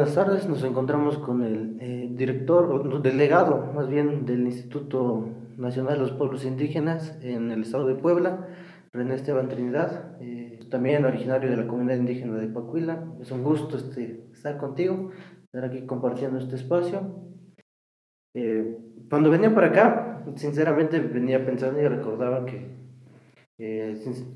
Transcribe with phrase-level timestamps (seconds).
[0.00, 0.48] buenas tardes.
[0.48, 5.28] Nos encontramos con el eh, director, delegado más bien del Instituto
[5.58, 8.48] Nacional de los Pueblos Indígenas en el estado de Puebla,
[8.94, 13.12] René Esteban Trinidad, eh, también originario de la comunidad indígena de Pacuila.
[13.20, 15.10] Es un gusto este, estar contigo,
[15.44, 17.22] estar aquí compartiendo este espacio.
[18.32, 18.78] Eh,
[19.10, 22.70] cuando venía por acá, sinceramente venía pensando y recordaba que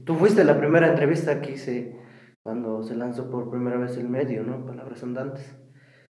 [0.05, 2.04] tú fuiste la primera entrevista que hice
[2.45, 4.67] cuando se lanzó por primera vez el medio, ¿no?
[4.67, 5.57] Palabras Andantes.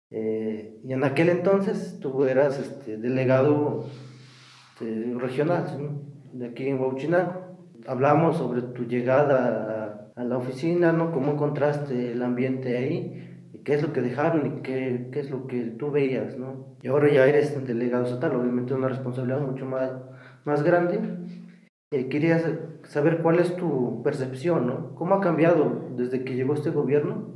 [0.10, 3.86] Eh, y en aquel entonces tú eras este, delegado
[4.72, 5.66] este, regional,
[6.32, 7.58] de aquí en Huachinango.
[7.86, 11.12] Hablamos sobre tu llegada a, la oficina, ¿no?
[11.12, 15.32] Cómo encontraste el ambiente ahí, y qué es lo que dejaron y qué, qué, es
[15.32, 16.78] lo que tú veías, ¿no?
[16.82, 19.92] Y ahora ya eres delegado estatal, obviamente una responsabilidad mucho más,
[20.46, 21.00] más grande
[21.92, 22.40] eh, quería
[22.84, 24.96] saber cuál es tu percepción, ¿no?
[24.96, 27.36] ¿Cómo ha cambiado desde que llegó este gobierno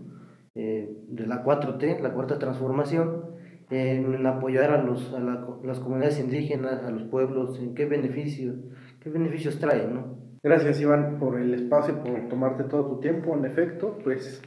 [0.56, 3.36] eh, de la 4T, la Cuarta Transformación,
[3.70, 7.60] en apoyar a, los, a las comunidades indígenas, a los pueblos?
[7.60, 8.56] ¿En qué beneficios,
[9.02, 10.18] qué beneficios trae, no?
[10.42, 13.36] Gracias, Iván, por el espacio, por tomarte todo tu tiempo.
[13.36, 14.42] En efecto, pues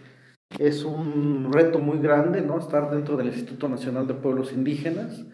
[0.58, 2.58] es un reto muy grande, ¿no?
[2.58, 5.26] Estar dentro del Instituto Nacional de Pueblos Indígenas.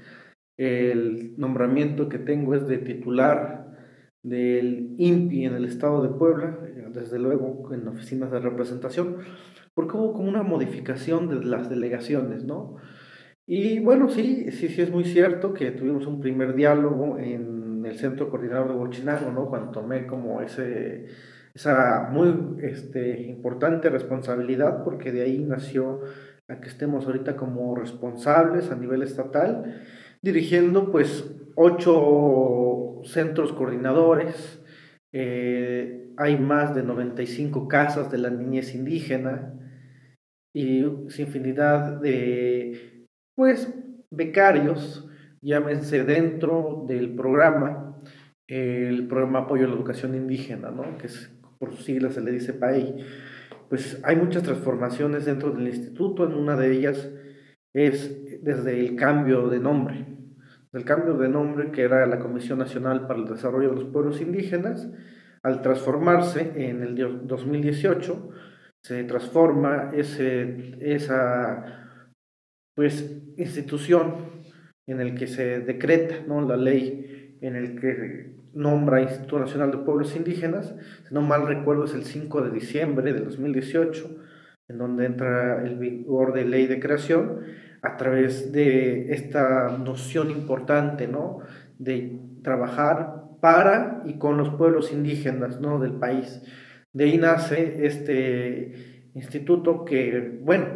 [0.56, 3.63] El nombramiento que tengo es de titular
[4.24, 6.58] del INPI en el estado de Puebla,
[6.92, 9.18] desde luego en oficinas de representación,
[9.74, 12.76] porque hubo como una modificación de las delegaciones, ¿no?
[13.46, 17.98] Y bueno, sí, sí, sí es muy cierto que tuvimos un primer diálogo en el
[17.98, 19.48] Centro Coordinador de Bolchinango, ¿no?
[19.50, 21.08] Cuando tomé como ese,
[21.52, 26.00] esa muy este, importante responsabilidad, porque de ahí nació
[26.48, 29.82] a que estemos ahorita como responsables a nivel estatal,
[30.22, 34.62] dirigiendo pues ocho centros coordinadores,
[35.12, 39.54] eh, hay más de 95 casas de la niñez indígena
[40.54, 43.72] y infinidad de pues
[44.10, 45.08] becarios,
[45.42, 48.00] llámense dentro del programa,
[48.46, 50.96] el programa Apoyo a la Educación Indígena, ¿no?
[50.98, 51.08] que
[51.58, 52.96] por sus siglas se le dice PAEI.
[53.68, 57.10] Pues hay muchas transformaciones dentro del instituto, en una de ellas
[57.74, 60.13] es desde el cambio de nombre
[60.74, 64.20] del cambio de nombre que era la Comisión Nacional para el Desarrollo de los Pueblos
[64.20, 64.90] Indígenas,
[65.44, 66.96] al transformarse en el
[67.28, 68.30] 2018,
[68.82, 72.00] se transforma ese, esa
[72.74, 74.42] pues, institución
[74.88, 76.40] en el que se decreta ¿no?
[76.40, 80.74] la ley en el que nombra Instituto Nacional de Pueblos Indígenas,
[81.06, 84.10] si no mal recuerdo es el 5 de diciembre de 2018,
[84.68, 87.42] en donde entra el vigor de ley de creación,
[87.84, 91.40] a través de esta noción importante, ¿no?
[91.78, 95.78] De trabajar para y con los pueblos indígenas, ¿no?
[95.78, 96.42] Del país.
[96.94, 100.66] De ahí nace este instituto que, bueno,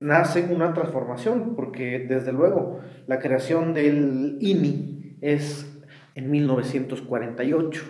[0.00, 5.70] nace una transformación, porque desde luego la creación del INI es
[6.16, 7.82] en 1948.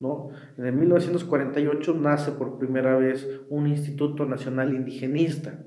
[0.00, 0.30] ¿no?
[0.58, 5.64] En 1948 nace por primera vez un Instituto Nacional Indigenista.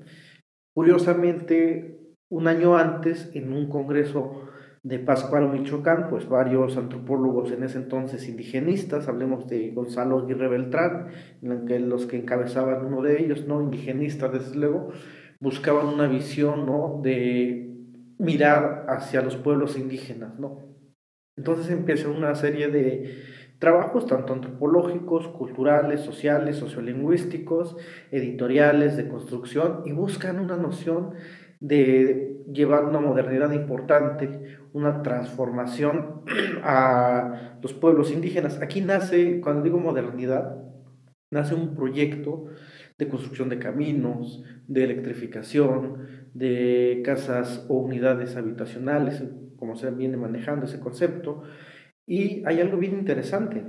[0.74, 1.97] Curiosamente,
[2.28, 4.48] un año antes, en un congreso
[4.82, 11.08] de Pascual, Michoacán, pues varios antropólogos en ese entonces indigenistas, hablemos de Gonzalo Aguirre Beltrán,
[11.42, 13.60] los que encabezaban uno de ellos, ¿no?
[13.60, 14.90] Indigenistas, desde luego,
[15.40, 17.00] buscaban una visión, ¿no?
[17.02, 17.76] De
[18.18, 20.68] mirar hacia los pueblos indígenas, ¿no?
[21.36, 23.22] Entonces empieza una serie de
[23.58, 27.76] trabajos tanto antropológicos, culturales, sociales, sociolingüísticos,
[28.10, 31.14] editoriales, de construcción, y buscan una noción
[31.60, 36.22] de llevar una modernidad importante, una transformación
[36.62, 38.60] a los pueblos indígenas.
[38.62, 40.56] Aquí nace, cuando digo modernidad,
[41.30, 42.46] nace un proyecto
[42.98, 49.22] de construcción de caminos, de electrificación, de casas o unidades habitacionales,
[49.56, 51.42] como se viene manejando ese concepto.
[52.06, 53.64] Y hay algo bien interesante,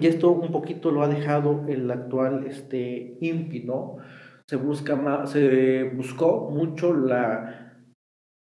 [0.00, 3.96] y esto un poquito lo ha dejado el actual este, INPI, ¿no?
[4.46, 7.66] Se, busca se buscó mucho la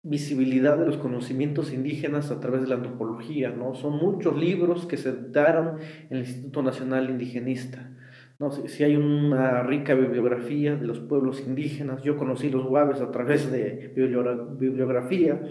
[0.04, 3.76] visibilidad de los conocimientos indígenas a través de la antropología, ¿no?
[3.76, 5.80] Son muchos libros que se daron
[6.10, 7.92] en el Instituto Nacional Indigenista.
[8.40, 8.52] ¿no?
[8.52, 13.52] Si, hay una rica bibliografía de los pueblos indígenas, yo conocí los guaves a través
[13.52, 15.42] de bibliografía,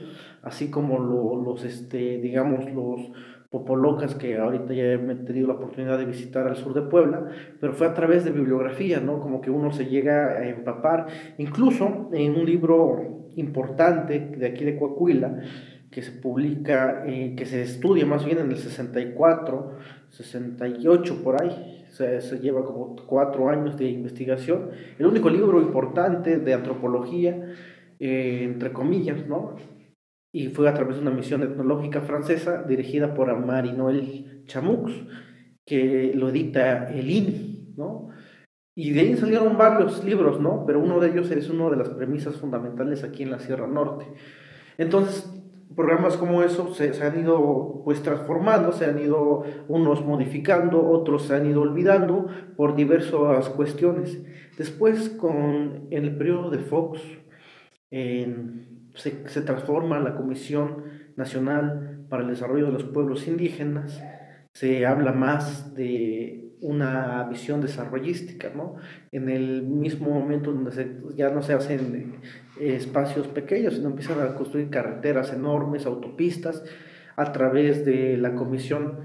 [0.43, 3.11] así como los, este, digamos, los
[3.51, 7.29] popolocas que ahorita ya he tenido la oportunidad de visitar al sur de Puebla,
[7.61, 9.21] pero fue a través de bibliografía, ¿no?
[9.21, 11.07] Como que uno se llega a empapar,
[11.39, 15.41] incluso en un libro importante de aquí de Coahuila,
[15.91, 19.73] que se publica, eh, que se estudia más bien en el 64,
[20.11, 26.53] 68 por ahí, se, lleva como cuatro años de investigación, el único libro importante de
[26.53, 27.55] antropología
[27.99, 29.57] eh, entre comillas, ¿no?
[30.37, 34.93] Y fue a través de una misión etnológica francesa dirigida por Marie-Noël Chamux,
[35.65, 38.11] que lo edita el INI, ¿no?
[38.75, 40.67] Y de ahí salieron varios libros, ¿no?
[40.67, 44.05] Pero uno de ellos es una de las premisas fundamentales aquí en la Sierra Norte.
[44.77, 45.27] Entonces,
[45.75, 51.23] programas como eso se, se, han ido pues transformando, se han ido unos modificando, otros
[51.23, 52.27] se han ido olvidando
[52.59, 54.23] por diversas cuestiones.
[54.59, 57.01] Después, con, en el periodo de Fox,
[57.91, 60.85] en, se, se transforma la Comisión
[61.17, 64.03] Nacional para el Desarrollo de los Pueblos Indígenas,
[64.53, 68.77] se habla más de una visión desarrollística, ¿no?
[69.13, 72.21] En el mismo momento donde se, ya no se hacen
[72.59, 76.65] espacios pequeños, sino empiezan a construir carreteras enormes, autopistas,
[77.17, 79.01] a través de la comisión.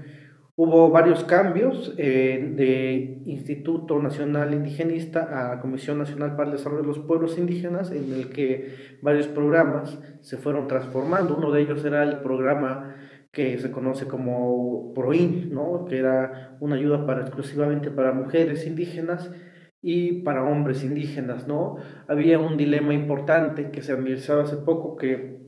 [0.54, 6.88] Hubo varios cambios eh, de Instituto Nacional Indigenista a Comisión Nacional para el Desarrollo de
[6.88, 11.36] los Pueblos Indígenas, en el que varios programas se fueron transformando.
[11.36, 12.96] Uno de ellos era el programa
[13.32, 15.86] que se conoce como PROIN, ¿no?
[15.86, 19.32] que era una ayuda para, exclusivamente para mujeres indígenas
[19.80, 21.48] y para hombres indígenas.
[21.48, 21.76] ¿no?
[22.08, 25.40] Había un dilema importante que se analizaba hace poco, que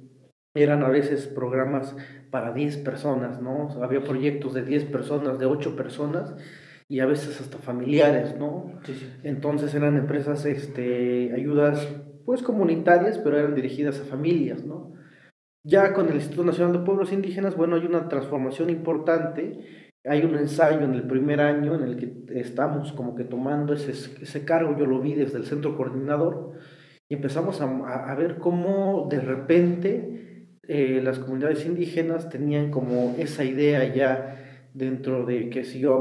[0.54, 1.96] eran a veces programas
[2.30, 3.68] para 10 personas, ¿no?
[3.82, 6.34] había proyectos de 10 personas, de 8 personas,
[6.88, 8.78] y a veces hasta familiares, ¿no?
[9.22, 11.88] Entonces eran empresas, este, ayudas
[12.26, 14.92] pues comunitarias, pero eran dirigidas a familias, ¿no?
[15.62, 19.90] Ya con el Instituto Nacional de Pueblos Indígenas, bueno, hay una transformación importante.
[20.06, 23.92] Hay un ensayo en el primer año en el que estamos como que tomando ese,
[23.92, 26.52] ese cargo, yo lo vi desde el centro coordinador,
[27.08, 30.24] y empezamos a, a ver cómo de repente
[30.68, 34.40] eh, las comunidades indígenas tenían como esa idea ya
[34.72, 35.94] dentro de que si yo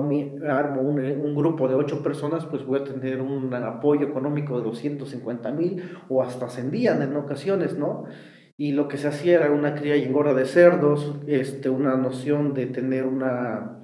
[0.47, 4.63] armo un, un, grupo de ocho personas, pues voy a tener un apoyo económico de
[4.63, 8.05] 250 mil o hasta ascendían en ocasiones, ¿no?
[8.57, 12.53] y lo que se hacía era una cría y engorda de cerdos, este, una noción
[12.53, 13.79] de tener una,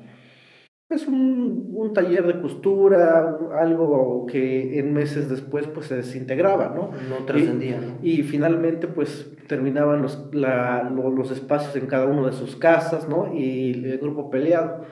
[0.90, 6.90] pues un, un, taller de costura, algo que en meses después pues se desintegraba, ¿no?
[7.08, 7.80] No trascendía.
[8.02, 13.08] Y, y, finalmente pues terminaban los, la, los espacios en cada una de sus casas,
[13.08, 13.32] ¿no?
[13.32, 14.84] Y el grupo peleado.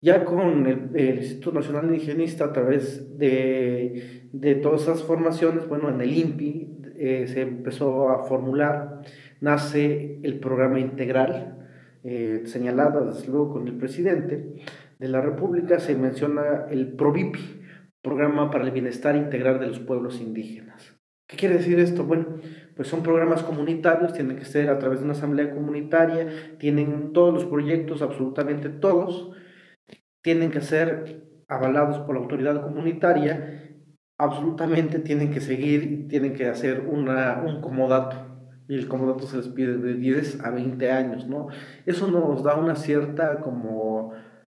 [0.00, 5.88] Ya con el, el Instituto Nacional Indigenista, a través de, de todas esas formaciones, bueno,
[5.88, 9.02] en el INPI, eh, se empezó a formular,
[9.40, 11.58] nace el programa integral,
[12.02, 14.56] eh, señalado desde luego con el presidente
[15.02, 17.60] de la República, se menciona el PROVIPI,
[18.00, 20.98] Programa para el Bienestar Integral de los Pueblos Indígenas.
[21.28, 22.04] ¿Qué quiere decir esto?
[22.04, 22.36] Bueno,
[22.74, 27.34] pues son programas comunitarios, tienen que ser a través de una asamblea comunitaria, tienen todos
[27.34, 29.32] los proyectos, absolutamente todos,
[30.22, 33.62] tienen que ser avalados por la autoridad comunitaria
[34.22, 38.16] absolutamente tienen que seguir, tienen que hacer una, un comodato.
[38.68, 41.48] Y el comodato se les de 10 a 20 años, ¿no?
[41.84, 44.01] Eso nos da una cierta como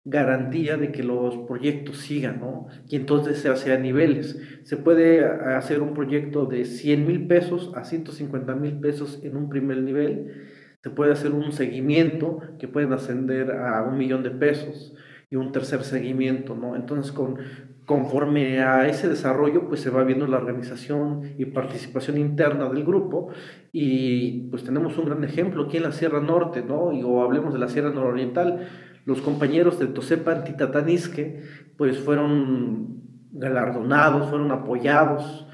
[0.05, 2.67] garantía de que los proyectos sigan, ¿no?
[2.89, 4.39] Y entonces se hace a niveles.
[4.65, 9.49] Se puede hacer un proyecto de 100 mil pesos a 150 mil pesos en un
[9.49, 10.51] primer nivel.
[10.83, 14.95] Se puede hacer un seguimiento que pueden ascender a un millón de pesos
[15.31, 16.77] y un tercer seguimiento, ¿no?
[16.77, 17.39] Entonces, con,
[17.87, 23.31] conforme a ese desarrollo, pues se va viendo la organización y participación interna del grupo
[23.73, 26.93] y pues tenemos un gran ejemplo aquí en la Sierra Norte, ¿no?
[26.93, 28.69] Y, o hablemos de la Sierra Nororiental,
[29.05, 31.43] los compañeros de Tosepa Antitatanisque,
[31.77, 35.47] pues fueron galardonados, fueron apoyados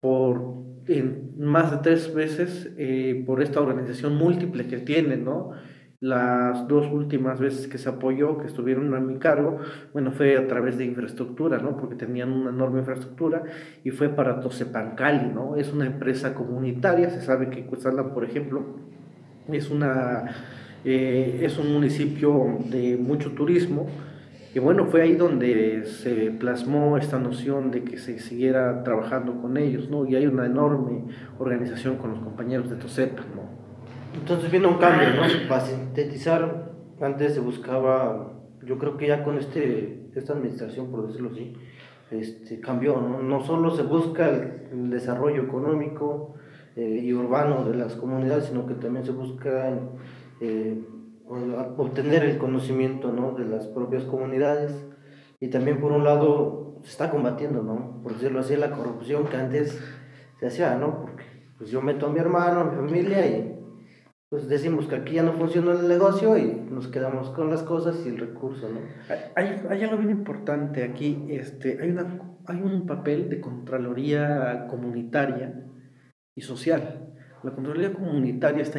[0.00, 5.50] por en más de tres veces eh, por esta organización múltiple que tienen, ¿no?
[6.00, 9.58] Las dos últimas veces que se apoyó, que estuvieron a mi cargo,
[9.92, 11.76] bueno, fue a través de infraestructura, ¿no?
[11.76, 13.44] Porque tenían una enorme infraestructura
[13.84, 15.54] y fue para Tosepancali, ¿no?
[15.56, 18.64] Es una empresa comunitaria, se sabe que Cuetzala, por ejemplo,
[19.48, 20.34] es, una,
[20.84, 23.86] eh, es un municipio de mucho turismo,
[24.54, 29.56] y bueno, fue ahí donde se plasmó esta noción de que se siguiera trabajando con
[29.56, 30.04] ellos, ¿no?
[30.06, 31.04] Y hay una enorme
[31.38, 33.42] organización con los compañeros de Tosepa, ¿no?
[34.14, 35.22] Entonces viene un cambio, ¿no?
[35.48, 36.70] Para sintetizar,
[37.00, 41.54] antes se buscaba, yo creo que ya con este, esta administración, por decirlo así,
[42.10, 43.22] este, cambió, ¿no?
[43.22, 46.34] No solo se busca el, desarrollo económico
[46.76, 49.78] eh, y urbano de las comunidades, sino que también se busca
[50.42, 50.76] eh,
[51.76, 53.32] obtener el conocimiento, ¿no?
[53.32, 54.74] De las propias comunidades.
[55.38, 58.02] Y también, por un lado, se está combatiendo, ¿no?
[58.02, 59.80] Por decirlo así, la corrupción que antes
[60.40, 61.00] se hacía, ¿no?
[61.00, 61.24] Porque
[61.58, 63.56] pues yo meto a mi hermano, a mi familia y
[64.28, 68.02] pues decimos que aquí ya no funciona el negocio y nos quedamos con las cosas
[68.04, 68.80] y el recurso, ¿no?
[69.36, 75.66] Hay, algo bien importante aquí, este, hay, una, hay un papel de Contraloría comunitaria
[76.34, 77.11] y social.
[77.42, 78.78] La Contraloría Comunitaria está,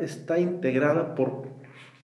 [0.00, 1.48] está integrada por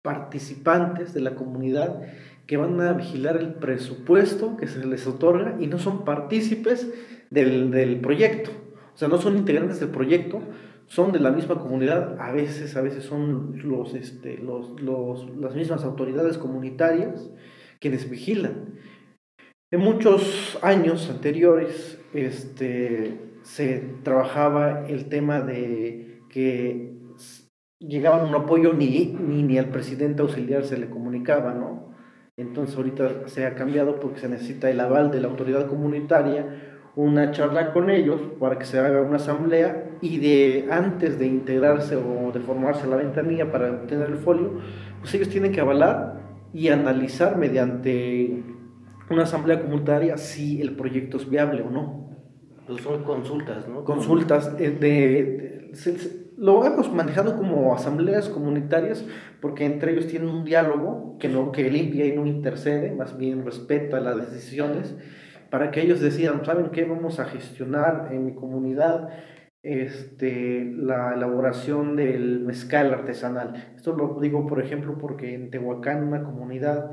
[0.02, 2.02] participantes de la comunidad
[2.46, 6.92] que van a vigilar el presupuesto que se les otorga y no son partícipes
[7.30, 8.50] del, del proyecto.
[8.94, 10.40] O sea, no son integrantes del proyecto,
[10.86, 15.54] son de la misma comunidad, a veces, a veces son los, este, los, los, las
[15.54, 17.30] mismas autoridades comunitarias
[17.78, 18.74] quienes vigilan.
[19.70, 26.94] En muchos años anteriores este, se trabajaba el tema de que
[27.80, 31.92] llegaban un apoyo ni, ni, ni al presidente auxiliar se le comunicaba, ¿no?
[32.36, 36.46] Entonces ahorita se ha cambiado porque se necesita el aval de la autoridad comunitaria
[36.94, 41.96] una charla con ellos para que se haga una asamblea y de antes de integrarse
[41.96, 44.60] o de formarse la ventanilla para obtener el folio,
[45.00, 46.20] pues ellos tienen que avalar
[46.52, 48.44] y analizar mediante
[49.10, 52.09] una asamblea comunitaria si el proyecto es viable o no.
[52.70, 53.84] Pues son consultas, ¿no?
[53.84, 55.72] Consultas eh, de,
[56.36, 59.04] lo hemos manejado como asambleas comunitarias
[59.40, 63.44] porque entre ellos tienen un diálogo que no que limpia y no intercede, más bien
[63.44, 64.94] respeta las decisiones
[65.50, 66.84] para que ellos decidan, ¿saben qué?
[66.84, 69.08] Vamos a gestionar en mi comunidad
[69.62, 73.72] este, la elaboración del mezcal artesanal.
[73.74, 76.92] Esto lo digo, por ejemplo, porque en Tehuacán, una comunidad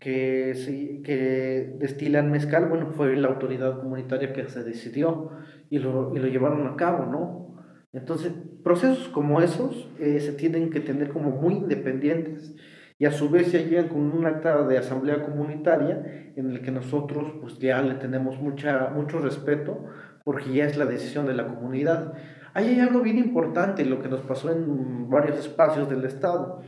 [0.00, 5.30] que, sí, que destilan mezcal, bueno, fue la autoridad comunitaria que se decidió
[5.68, 7.62] y lo, y lo llevaron a cabo, ¿no?
[7.92, 8.32] Entonces,
[8.64, 12.54] procesos como esos eh, se tienen que tener como muy independientes
[12.98, 16.70] y a su vez ya llegan con un acta de asamblea comunitaria en el que
[16.70, 19.86] nosotros pues ya le tenemos mucha, mucho respeto
[20.24, 22.12] porque ya es la decisión de la comunidad.
[22.52, 26.62] Ahí hay algo bien importante, lo que nos pasó en varios espacios del Estado,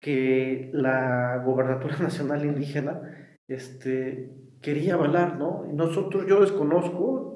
[0.00, 3.00] que la Gobernatura Nacional Indígena
[3.48, 5.64] este, quería avalar, ¿no?
[5.72, 7.34] Nosotros, yo desconozco,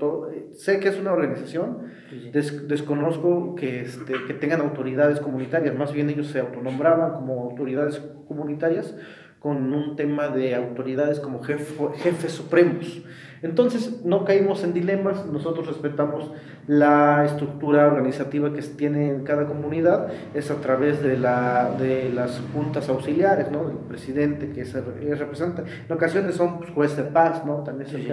[0.53, 1.93] sé que es una organización,
[2.33, 8.97] desconozco que, este, que tengan autoridades comunitarias, más bien ellos se autonombraban como autoridades comunitarias
[9.39, 13.03] con un tema de autoridades como jefes supremos.
[13.43, 16.31] Entonces, no caímos en dilemas, nosotros respetamos
[16.67, 22.43] la estructura organizativa que tiene en cada comunidad, es a través de, la, de las
[22.53, 23.71] juntas auxiliares, ¿no?
[23.71, 25.65] El presidente que se representa.
[25.89, 27.63] En ocasiones son pues, jueces de paz, ¿no?
[27.63, 28.07] También se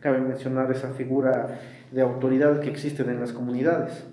[0.00, 1.58] cabe mencionar esa figura
[1.90, 4.06] de autoridad que existe en las comunidades.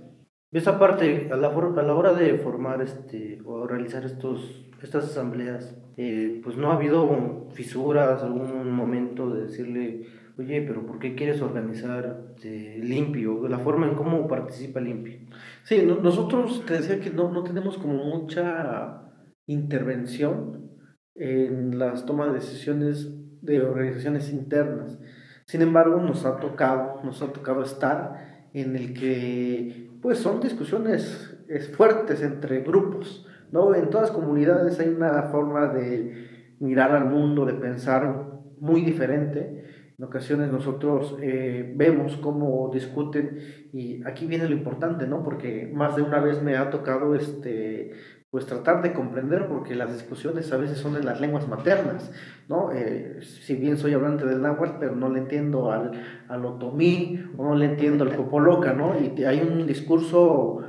[0.54, 5.76] Esa parte, a la, a la hora de formar este, o realizar estos, estas asambleas,
[5.98, 10.06] eh, pues no ha habido fisuras, algún momento de decirle
[10.38, 13.48] oye, pero ¿por qué quieres organizar este, limpio?
[13.48, 15.20] La forma en cómo participa limpio.
[15.64, 19.12] Sí, nosotros te decía que no, no tenemos como mucha
[19.46, 20.72] intervención
[21.16, 23.12] en las tomas de decisiones
[23.42, 25.00] de organizaciones internas.
[25.46, 31.38] Sin embargo, nos ha tocado, nos ha tocado estar en el que pues son discusiones
[31.76, 33.76] fuertes entre grupos, ¿no?
[33.76, 39.64] En todas comunidades hay una forma de mirar al mundo, de pensar muy diferente
[39.98, 43.38] en ocasiones nosotros eh, vemos cómo discuten
[43.72, 45.24] y aquí viene lo importante, ¿no?
[45.24, 47.92] Porque más de una vez me ha tocado este,
[48.32, 52.12] pues tratar de comprender porque las discusiones a veces son en las lenguas maternas,
[52.50, 52.72] ¿no?
[52.72, 55.92] Eh, si bien soy hablante del náhuatl, pero no le entiendo al,
[56.28, 58.96] al otomí o no le entiendo al copoloca, ¿no?
[59.00, 60.62] Y hay un discurso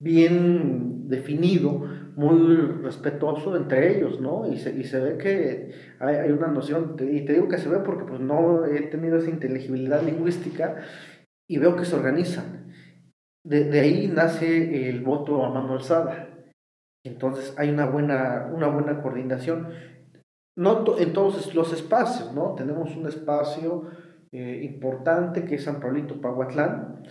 [0.00, 1.84] bien definido
[2.16, 4.50] muy respetuoso entre ellos, ¿no?
[4.50, 7.68] Y se, y se ve que hay, hay, una noción, y te digo que se
[7.68, 10.76] ve porque pues no he tenido esa inteligibilidad lingüística
[11.48, 12.72] y veo que se organizan.
[13.44, 16.30] De, de ahí nace el voto a mano alzada.
[17.04, 19.68] Entonces hay una buena, una buena coordinación,
[20.56, 22.54] no en todos los espacios, ¿no?
[22.54, 23.90] Tenemos un espacio
[24.32, 27.02] eh, importante que es San Pablito Pahuatlán,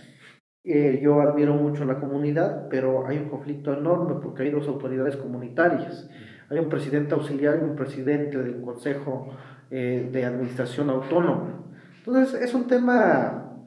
[0.66, 5.16] eh, yo admiro mucho la comunidad, pero hay un conflicto enorme porque hay dos autoridades
[5.16, 6.08] comunitarias.
[6.48, 9.28] Hay un presidente auxiliar y un presidente del Consejo
[9.70, 11.66] eh, de Administración Autónoma.
[11.98, 13.58] Entonces es un tema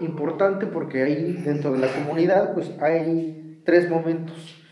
[0.00, 4.62] importante porque ahí dentro de la comunidad pues hay tres momentos.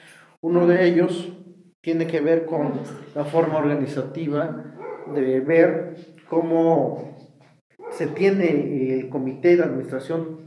[0.42, 1.33] Uno de ellos
[1.80, 2.73] tiene que ver con
[3.14, 4.75] la forma organizativa
[5.14, 5.97] de ver
[6.28, 7.16] cómo
[7.90, 10.44] se tiene el comité de administración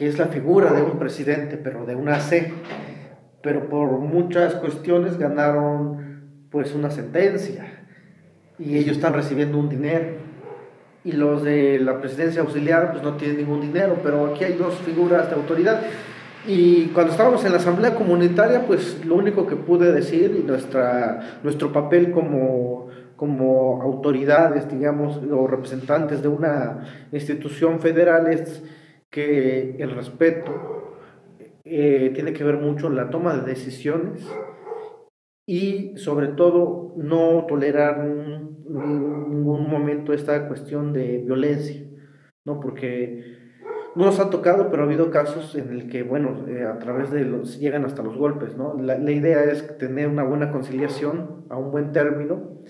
[0.00, 2.54] que es la figura de un presidente, pero de una C,
[3.42, 7.84] pero por muchas cuestiones ganaron pues una sentencia.
[8.58, 10.06] Y ellos están recibiendo un dinero.
[11.04, 14.74] Y los de la presidencia auxiliar pues no tienen ningún dinero, pero aquí hay dos
[14.76, 15.82] figuras de autoridad.
[16.46, 21.40] Y cuando estábamos en la asamblea comunitaria, pues lo único que pude decir y nuestra,
[21.42, 28.62] nuestro papel como, como autoridades, digamos, o representantes de una institución federal es
[29.10, 30.96] que el respeto
[31.64, 34.26] eh, tiene que ver mucho la toma de decisiones
[35.46, 41.84] y sobre todo no tolerar en ningún momento esta cuestión de violencia,
[42.44, 42.60] ¿no?
[42.60, 43.40] Porque
[43.96, 47.10] no nos ha tocado, pero ha habido casos en el que, bueno, eh, a través
[47.10, 48.76] de los, llegan hasta los golpes, ¿no?
[48.80, 52.62] La, la, idea es tener una buena conciliación a un buen término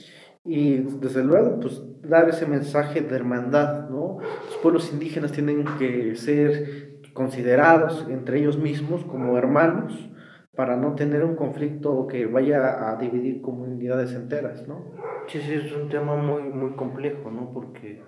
[0.44, 4.18] y desde luego, pues dar ese mensaje de hermandad, ¿no?
[4.46, 10.10] Los pueblos indígenas tienen que ser considerados entre ellos mismos como hermanos
[10.56, 14.92] para no tener un conflicto que vaya a dividir comunidades enteras, ¿no?
[15.28, 17.52] Sí, sí, es un tema muy, muy complejo, ¿no?
[17.52, 18.02] Porque,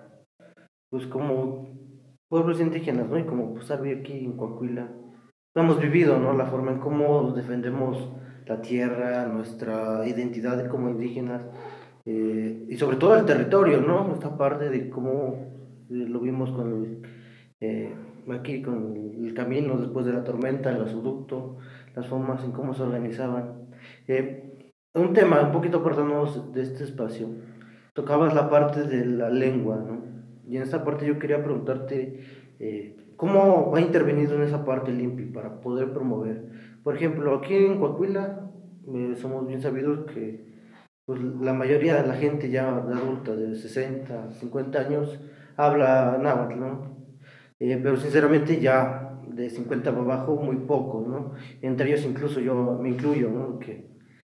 [0.90, 1.68] pues como
[2.28, 3.18] pueblos indígenas, ¿no?
[3.18, 4.88] Y como pues, aquí en Coahuila,
[5.54, 6.32] hemos vivido, ¿no?
[6.32, 8.10] La forma en cómo defendemos
[8.46, 11.42] la tierra, nuestra identidad como indígenas,
[12.04, 14.12] eh, y sobre todo el territorio, ¿no?
[14.14, 15.35] Esta parte de cómo
[15.90, 17.02] eh, lo vimos con
[17.61, 17.92] eh,
[18.30, 21.59] aquí con el camino después de la tormenta, el gasoducto,
[21.94, 23.68] las formas en cómo se organizaban.
[24.06, 27.28] Eh, un tema un poquito apartándonos de este espacio,
[27.94, 30.02] tocabas la parte de la lengua, ¿no?
[30.47, 32.21] Y en esta parte yo quería preguntarte,
[32.59, 36.44] eh, ¿cómo ha intervenido en esa parte el INPI para poder promover?
[36.82, 38.50] Por ejemplo, aquí en Coahuila
[38.92, 40.51] eh, somos bien sabidos que
[41.06, 45.21] pues, la mayoría de la gente ya adulta de 60, 50 años
[45.56, 46.92] habla náhuatl, ¿no?
[47.59, 51.32] pero sinceramente ya de 50 para abajo, muy poco, ¿no?
[51.61, 53.59] Entre ellos incluso yo me incluyo, ¿no?
[53.59, 53.88] Que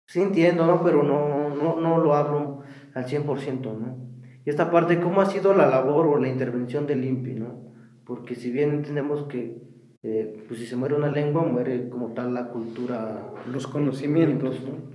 [0.07, 0.83] sí entiendo, ¿no?
[0.83, 2.61] Pero no, no, no lo hablo
[2.93, 4.05] al 100%, ¿no?
[4.45, 7.73] Y esta parte, ¿cómo ha sido la labor o la intervención del INPI, ¿no?
[8.05, 9.57] Porque si bien entendemos que,
[10.03, 13.33] eh, pues si se muere una lengua, muere como tal la cultura.
[13.51, 14.91] Los conocimientos, ¿no?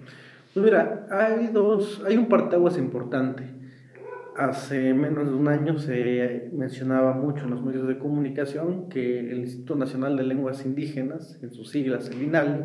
[0.52, 3.60] Pues mira, hay dos, hay un parteaguas importante
[4.36, 9.40] Hace menos de un año se mencionaba mucho en los medios de comunicación que el
[9.40, 12.64] Instituto Nacional de Lenguas Indígenas, en sus siglas el INALI,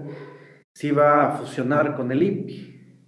[0.73, 3.01] se iba a fusionar con el INPI,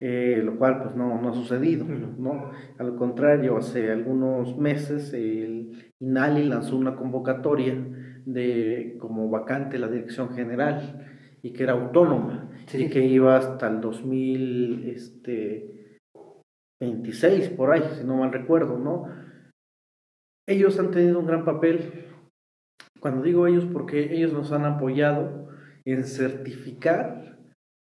[0.00, 2.50] eh, lo cual pues no, no ha sucedido, ¿no?
[2.78, 7.74] Al contrario, hace algunos meses el INALI lanzó una convocatoria
[8.24, 11.04] de como vacante la dirección general
[11.42, 16.00] y que era autónoma y que iba hasta el 2000, este,
[16.80, 19.06] 26 por ahí, si no mal recuerdo, ¿no?
[20.46, 22.06] Ellos han tenido un gran papel,
[23.00, 25.48] cuando digo ellos, porque ellos nos han apoyado
[25.84, 27.38] en certificar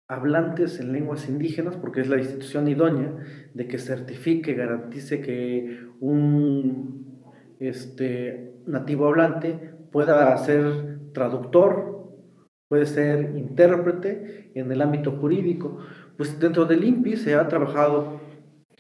[0.08, 3.16] hablantes en lenguas indígenas, porque es la institución idónea
[3.54, 7.24] de que certifique, garantice que un
[7.60, 11.95] este, nativo hablante pueda ser traductor,
[12.68, 15.80] puede ser intérprete en el ámbito jurídico.
[16.18, 18.22] Pues dentro del INPI se ha trabajado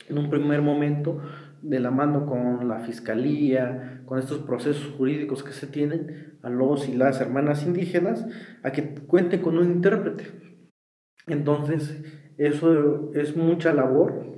[0.10, 1.21] en un primer momento
[1.62, 6.88] de la mano con la fiscalía, con estos procesos jurídicos que se tienen a los
[6.88, 8.26] y las hermanas indígenas,
[8.62, 10.26] a que cuenten con un intérprete.
[11.28, 12.04] Entonces,
[12.38, 14.38] eso es mucha labor,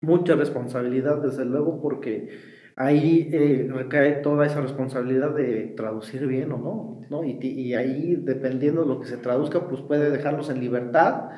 [0.00, 2.30] mucha responsabilidad, desde luego, porque
[2.76, 7.24] ahí eh, recae toda esa responsabilidad de traducir bien o no, ¿no?
[7.24, 11.30] Y, y ahí, dependiendo de lo que se traduzca, pues puede dejarlos en libertad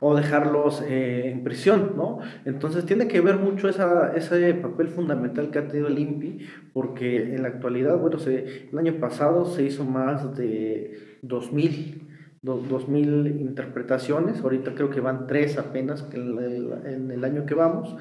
[0.00, 2.20] o dejarlos eh, en prisión, ¿no?
[2.44, 7.34] Entonces tiene que ver mucho esa, ese papel fundamental que ha tenido el INPI, porque
[7.34, 12.06] en la actualidad, bueno, se, el año pasado se hizo más de 2.000
[12.42, 17.94] 2000 interpretaciones, ahorita creo que van tres apenas en el, año que vamos,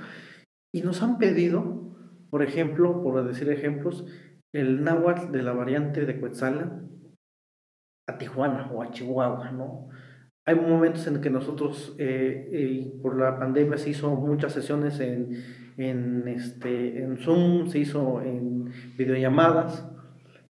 [0.71, 1.78] y nos han pedido,
[2.29, 4.05] por ejemplo, por decir ejemplos,
[4.53, 6.81] el náhuatl de la variante de Cuetzala
[8.07, 9.89] a Tijuana o a Chihuahua, ¿no?
[10.45, 15.29] Hay momentos en que nosotros, eh, por la pandemia, se hizo muchas sesiones en,
[15.77, 19.87] en, este, en Zoom, se hizo en videollamadas,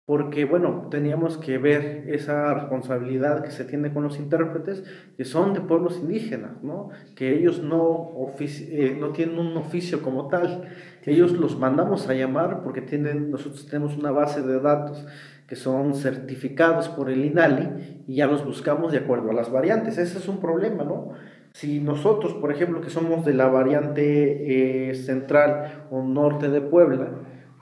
[0.06, 4.84] porque, bueno, teníamos que ver esa responsabilidad que se tiene con los intérpretes,
[5.16, 6.90] que son de pueblos indígenas, ¿no?
[7.16, 10.68] que ellos no, eh, no tienen un oficio como tal,
[11.04, 15.04] ellos los mandamos a llamar porque tienen, nosotros tenemos una base de datos
[15.48, 19.98] que son certificados por el INALI y ya los buscamos de acuerdo a las variantes.
[19.98, 21.10] Ese es un problema, ¿no?
[21.52, 27.10] Si nosotros, por ejemplo, que somos de la variante eh, central o norte de Puebla,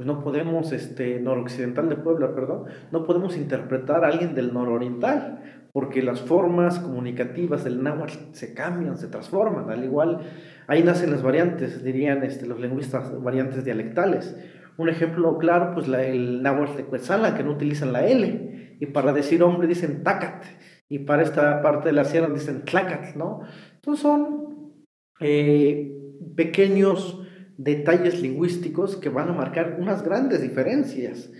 [0.05, 5.43] pues no podemos, este, noroccidental de Puebla, perdón, no podemos interpretar a alguien del nororiental,
[5.73, 10.21] porque las formas comunicativas del náhuatl se cambian, se transforman, al igual,
[10.67, 14.37] ahí nacen las variantes, dirían este, los lingüistas, variantes dialectales.
[14.77, 18.87] Un ejemplo claro, pues la, el náhuatl de Cuetzala, que no utilizan la L, y
[18.87, 20.45] para decir hombre dicen tacat,
[20.87, 23.41] y para esta parte de la sierra dicen tlacat, ¿no?
[23.77, 24.75] Entonces son
[25.21, 25.97] eh,
[26.37, 27.24] pequeños
[27.57, 31.31] detalles lingüísticos que van a marcar unas grandes diferencias.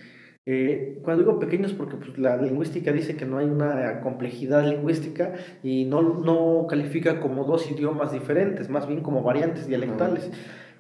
[0.47, 5.33] Eh, cuando digo pequeños, porque pues, la lingüística dice que no hay una complejidad lingüística
[5.63, 10.31] y no, no califica como dos idiomas diferentes, más bien como variantes dialectales.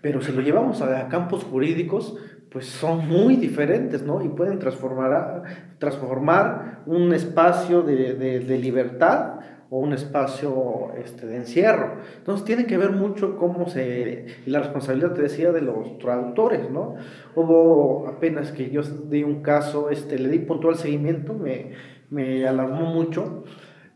[0.02, 2.18] Pero si lo llevamos a, campos jurídicos,
[2.50, 4.22] pues son muy diferentes, ¿no?
[4.22, 5.44] Y pueden transformar,
[5.78, 9.40] transformar un espacio de, de, de libertad
[9.74, 11.96] o un espacio este, de encierro.
[12.18, 14.26] Entonces tiene que ver mucho cómo se...
[14.46, 16.94] la responsabilidad, te decía, de los traductores, ¿no?
[17.34, 21.72] Hubo apenas que yo di un caso, este, le di puntual seguimiento, me,
[22.08, 23.42] me alarmó mucho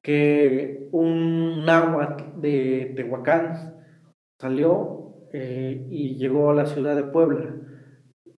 [0.02, 3.76] que un náhuatl de Tehuacán
[4.40, 7.54] salió eh, y llegó a la ciudad de Puebla.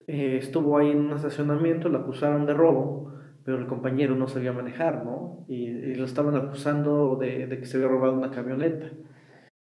[0.09, 3.13] Eh, estuvo ahí en un estacionamiento, lo acusaron de robo
[3.49, 5.47] pero el compañero no sabía manejar, ¿no?
[5.49, 8.91] Y, lo estaban acusando de, de, que se había robado una camioneta.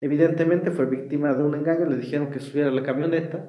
[0.02, 3.48] Evidentemente fue víctima de un engaño, le dijeron que subiera la camioneta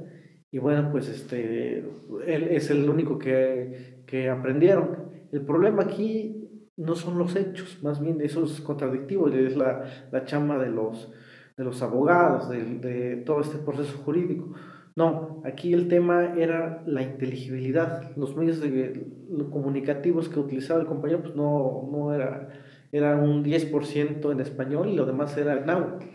[0.49, 1.79] y bueno, pues este,
[2.25, 5.11] él es el único que, que aprendieron.
[5.33, 10.23] El problema aquí no son los hechos, más bien eso es contradictivo, es la, la
[10.23, 11.11] chamba de los,
[11.57, 14.53] de los abogados, de, de todo este proceso jurídico.
[14.95, 18.15] No, aquí el tema era la inteligibilidad.
[18.17, 19.07] Los medios de,
[19.49, 22.49] comunicativos que utilizaba el compañero pues no, no era,
[22.91, 26.05] era un 10% en español y lo demás era en náhuatl.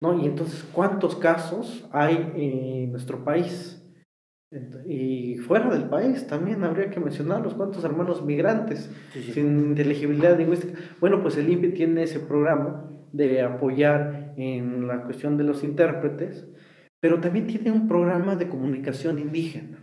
[0.00, 0.20] ¿no?
[0.20, 3.82] Y entonces, ¿cuántos casos hay en nuestro país?
[4.86, 8.90] Y fuera del país también habría que mencionarlos, cuántos hermanos migrantes
[9.32, 10.78] sin inteligibilidad lingüística.
[11.00, 16.46] Bueno, pues el INPE tiene ese programa de apoyar en la cuestión de los intérpretes
[17.00, 19.78] pero también tiene un programa de comunicación indígena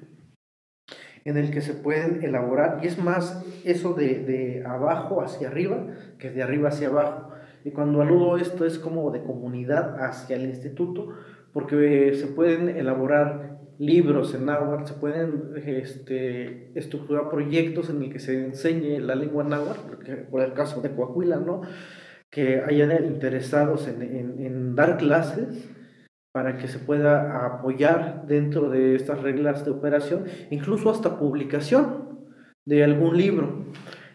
[1.25, 5.87] en el que se pueden elaborar, y es más eso de, de abajo hacia arriba
[6.19, 7.29] que de arriba hacia abajo.
[7.63, 11.13] Y cuando aludo esto es como de comunidad hacia el instituto,
[11.53, 18.19] porque se pueden elaborar libros en náhuatl, se pueden este, estructurar proyectos en el que
[18.19, 21.61] se enseñe la lengua náhuatl, por el caso de Coahuila, ¿no?
[22.29, 25.69] que hayan interesados en, en, en dar clases
[26.33, 32.19] para que se pueda apoyar dentro de estas reglas de operación, incluso hasta publicación
[32.65, 33.65] de algún libro.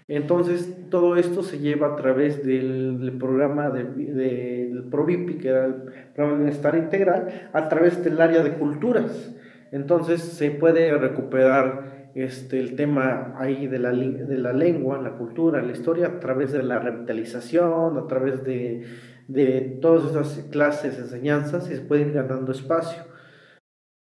[0.09, 5.75] Entonces, todo esto se lleva a través del, programa del de, PROVIPI, que era el
[6.15, 9.33] programa de bienestar integral, a través del área de culturas.
[9.71, 15.63] Entonces, se puede recuperar este, el tema ahí de la, de la lengua, la cultura,
[15.63, 18.83] la historia, a través de la revitalización, a través de
[19.29, 23.05] de todas estas clases, enseñanzas y se puede ir ganando espacio.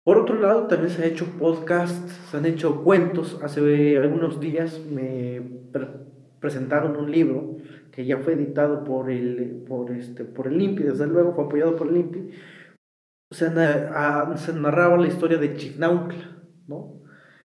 [0.04, 3.38] Por otro lado, también se han hecho podcasts, se han hecho cuentos.
[3.42, 5.42] Hace algunos días me
[6.40, 7.58] presentaron un libro
[7.92, 11.88] que ya fue editado por el, por este, por el desde luego fue apoyado por
[11.88, 12.30] el INPI.
[13.30, 17.02] Se, se narraba la historia de Chignaucla, ¿no?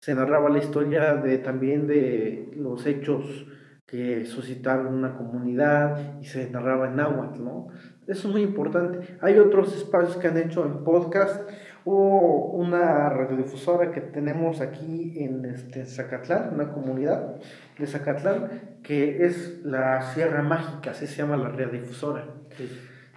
[0.03, 3.47] Se narraba la historia de, también de los hechos
[3.87, 7.69] que suscitaron una comunidad y se narraba en náhuatl, ¿no?
[8.07, 9.19] Eso es muy importante.
[9.21, 11.49] Hay otros espacios que han hecho en podcast.
[11.85, 17.37] Hubo una radiodifusora que tenemos aquí en este, Zacatlán, una comunidad
[17.79, 22.27] de Zacatlán, que es la Sierra Mágica, así se llama la radiodifusora.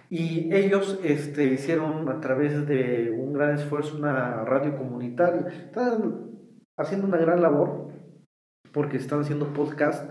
[0.08, 5.46] Y ellos este, hicieron a través de un gran esfuerzo una radio comunitaria.
[5.48, 6.30] Están
[6.76, 7.88] haciendo una gran labor
[8.72, 10.10] porque están haciendo podcast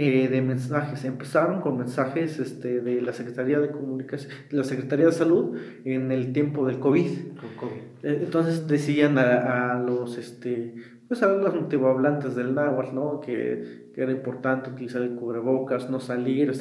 [0.00, 1.04] eh, de mensajes.
[1.04, 6.32] Empezaron con mensajes este, de la Secretaría de Comunicación, la Secretaría de Salud en el
[6.32, 7.10] tiempo del COVID.
[8.04, 10.76] Eh, entonces decían a, a, los, este,
[11.08, 13.18] pues a los motivohablantes del náhuatl, ¿no?
[13.18, 16.52] Que, que, era importante utilizar el cubrebocas, no salir,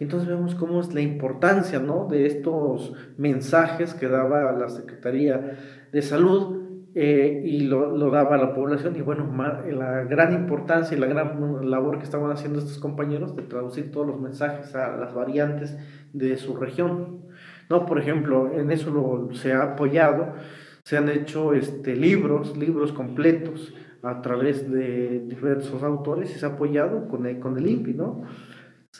[0.00, 2.08] entonces vemos cómo es la importancia, ¿no?
[2.10, 5.58] De estos mensajes que daba la Secretaría
[5.92, 6.65] de Salud
[6.98, 11.06] eh, y lo, lo, daba a la población y bueno, la gran importancia y la
[11.06, 15.76] gran labor que estaban haciendo estos compañeros de traducir todos los mensajes a las variantes
[16.14, 17.26] de su región.
[17.68, 20.36] No, por ejemplo, en eso lo, se ha apoyado,
[20.84, 26.50] se han hecho este, libros, libros completos a través de diversos autores y se ha
[26.50, 28.22] apoyado con el, con el INPI, ¿no?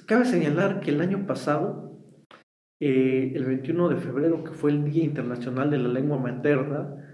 [0.04, 1.98] Cabe señalar que el año pasado,
[2.78, 7.05] eh, el 21 de febrero, que fue el Día Internacional de la Lengua Materna,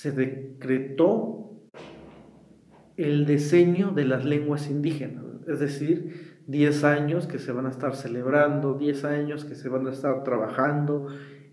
[0.00, 1.60] se decretó
[2.96, 7.94] el diseño de las lenguas indígenas, es decir, 10 años que se van a estar
[7.94, 11.08] celebrando, 10 años que se van a estar trabajando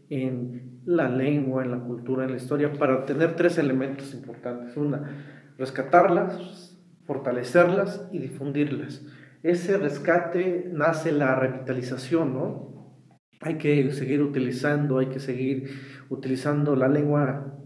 [0.09, 4.77] en la lengua, en la cultura, en la historia, para tener tres elementos importantes.
[4.77, 9.05] Una, rescatarlas, fortalecerlas y difundirlas.
[9.43, 12.95] Ese rescate nace la revitalización, ¿no?
[13.41, 15.69] Hay que seguir utilizando, hay que seguir
[16.07, 17.56] utilizando la lengua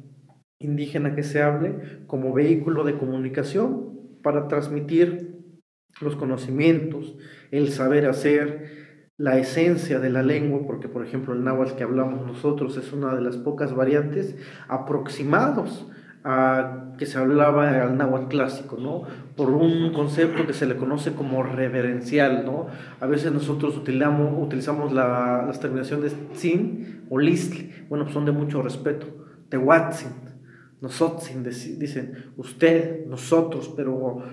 [0.62, 1.76] indígena que se hable
[2.08, 5.38] como vehículo de comunicación para transmitir
[6.00, 7.16] los conocimientos,
[7.52, 8.82] el saber hacer,
[9.18, 13.14] la esencia de la lengua, porque por ejemplo el náhuatl que hablamos nosotros es una
[13.14, 14.36] de las pocas variantes
[14.68, 15.88] aproximados
[16.24, 19.04] a que se hablaba al náhuatl clásico, ¿no?
[19.36, 22.68] Por un concepto que se le conoce como reverencial, ¿no?
[23.00, 29.08] A veces nosotros utilizamos, utilizamos las terminaciones sin o listl, bueno, son de mucho respeto,
[29.50, 30.12] tehuatzin,
[30.82, 31.30] nosotros,
[31.78, 34.24] dicen usted, nosotros, pero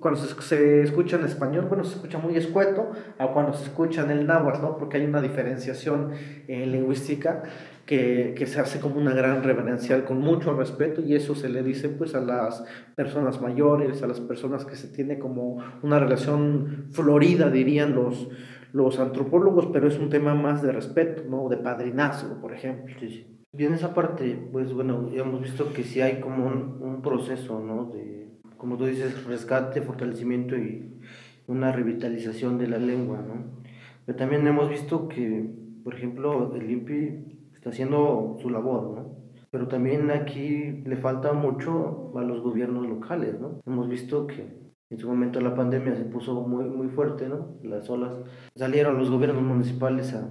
[0.00, 4.10] cuando se, escucha en español, bueno, se escucha muy escueto a cuando se escucha en
[4.10, 4.78] el náhuatl, ¿no?
[4.78, 6.12] Porque hay una diferenciación
[6.48, 7.42] eh, lingüística
[7.84, 11.62] que, que, se hace como una gran reverencial con mucho respeto y eso se le
[11.62, 16.86] dice pues a las personas mayores, a las personas que se tiene como una relación
[16.92, 18.30] florida, dirían los,
[18.72, 21.46] los antropólogos, pero es un tema más de respeto, ¿no?
[21.50, 22.94] De padrinazgo, por ejemplo.
[23.00, 23.37] Sí, sí.
[23.58, 27.58] Bien, esa parte, pues bueno, ya hemos visto que sí hay como un, un proceso,
[27.58, 27.86] ¿no?
[27.86, 31.00] De, como tú dices, rescate, fortalecimiento y
[31.48, 33.60] una revitalización de la lengua, ¿no?
[34.06, 35.50] Pero también hemos visto que,
[35.82, 39.16] por ejemplo, el INPI está haciendo su labor, ¿no?
[39.50, 43.60] Pero también aquí le falta mucho a los gobiernos locales, ¿no?
[43.66, 44.56] Hemos visto que
[44.88, 47.58] en su momento la pandemia se puso muy, muy fuerte, ¿no?
[47.64, 48.20] Las olas.
[48.54, 50.30] Salieron los gobiernos municipales a,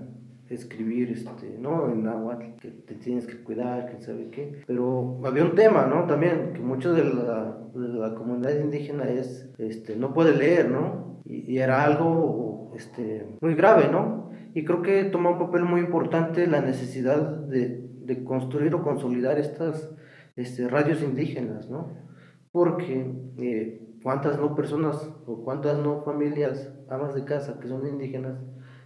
[0.50, 1.92] escribir, este, ¿no?
[1.92, 4.62] En náhuatl, que te tienes que cuidar, que sabe qué.
[4.66, 6.06] Pero había un tema, ¿no?
[6.06, 11.22] También, que muchos de la, de la comunidad indígena es, este, no puede leer, ¿no?
[11.26, 14.30] Y, era algo, este, muy grave, ¿no?
[14.54, 19.38] Y creo que toma un papel muy importante la necesidad de, de construir o consolidar
[19.38, 19.92] estas
[20.38, 21.90] este, radios indígenas, ¿no?
[22.52, 28.40] Porque eh, cuántas no personas o cuántas no familias, amas de casa que son indígenas,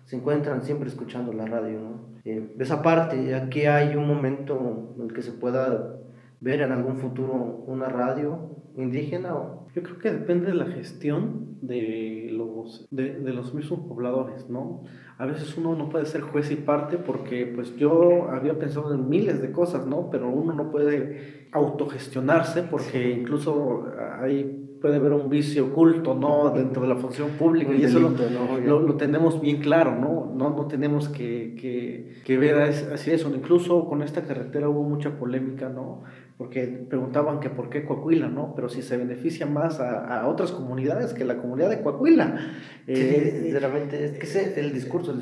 [0.05, 2.11] se encuentran siempre escuchando la radio, ¿no?
[2.23, 5.97] Eh, esa parte, aquí hay un momento en el que se pueda
[6.39, 9.61] ver en algún futuro una radio indígena o...
[9.73, 14.83] Yo creo que depende de la gestión de los, de, de, los mismos pobladores, ¿no?
[15.17, 19.07] A veces uno no puede ser juez y parte porque pues yo había pensado en
[19.07, 20.09] miles de cosas, ¿no?
[20.09, 23.87] Pero uno no puede autogestionarse porque incluso
[24.19, 26.49] hay puede haber un vicio oculto, ¿no?
[26.49, 30.33] Dentro de la función pública y eso lo, lo, tenemos bien claro, ¿no?
[30.35, 33.31] No, no tenemos que, que, que ver así eso.
[33.33, 36.01] Incluso con esta carretera hubo mucha polémica, ¿no?
[36.37, 38.55] Porque preguntaban que por qué Coahuila, ¿no?
[38.55, 42.39] Pero si se beneficia más a, a otras comunidades que la comunidad de Coahuila.
[42.87, 45.15] Eh, sinceramente, es que es el discurso,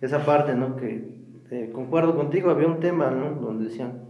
[0.00, 0.76] esa parte, ¿no?
[0.76, 1.18] Que
[1.50, 3.38] eh, concuerdo contigo, había un tema, ¿no?
[3.38, 4.04] Donde decían,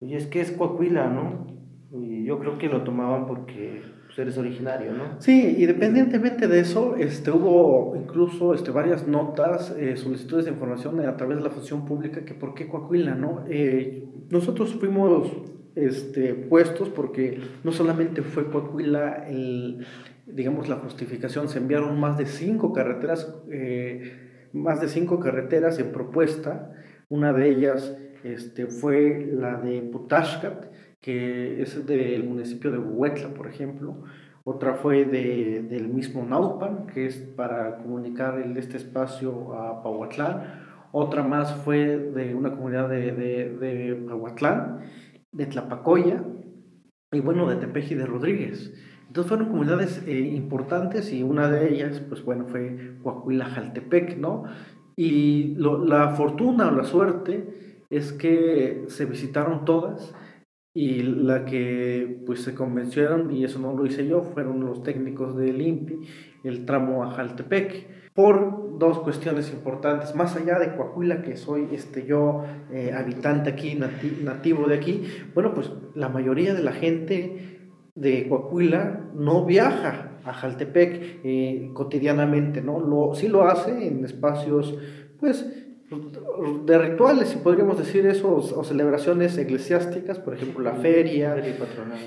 [0.00, 1.46] oye, es que es Coahuila, ¿no?
[1.92, 3.82] Y yo creo que lo tomaban porque
[4.14, 5.20] pues, eres originario, ¿no?
[5.20, 11.16] Sí, independientemente de eso, este, hubo incluso este, varias notas, eh, solicitudes de información a
[11.16, 13.44] través de la función pública que por qué Coahuila, ¿no?
[13.48, 15.32] Eh, nosotros fuimos
[15.76, 19.86] este, puestos porque no solamente fue Coahuila el,
[20.26, 25.90] digamos, la justificación, se enviaron más de cinco carreteras, eh, más de cinco carreteras en
[25.90, 26.74] propuesta,
[27.08, 30.66] una de ellas este, fue la de Putashkat,
[31.02, 33.96] que es del municipio de Huetla, por ejemplo.
[34.44, 40.62] Otra fue de, del mismo Naupan, que es para comunicar el, este espacio a Pahuatlán.
[40.92, 44.80] Otra más fue de una comunidad de, de, de Pahuatlán,
[45.32, 46.24] de Tlapacoya
[47.12, 48.72] y bueno, de Tepeji de Rodríguez.
[49.08, 54.44] Entonces fueron comunidades eh, importantes y una de ellas, pues bueno, fue Coahuila Jaltepec, ¿no?
[54.96, 60.14] Y la fortuna o la suerte es que se visitaron todas
[60.74, 65.36] y la que pues se convencieron, y eso no lo hice yo, fueron los técnicos
[65.36, 66.00] del INPI,
[66.44, 72.06] el tramo a Jaltepec, por dos cuestiones importantes, más allá de Coahuila, que soy este,
[72.06, 73.78] yo eh, habitante aquí,
[74.22, 75.04] nativo de aquí,
[75.34, 82.62] bueno, pues la mayoría de la gente de Coahuila no viaja a Jaltepec eh, cotidianamente,
[82.62, 82.80] ¿no?
[82.80, 84.78] Lo, sí lo hace en espacios,
[85.18, 85.61] pues,
[86.64, 91.36] de rituales, si podríamos decir eso, o, celebraciones eclesiásticas, por ejemplo la feria,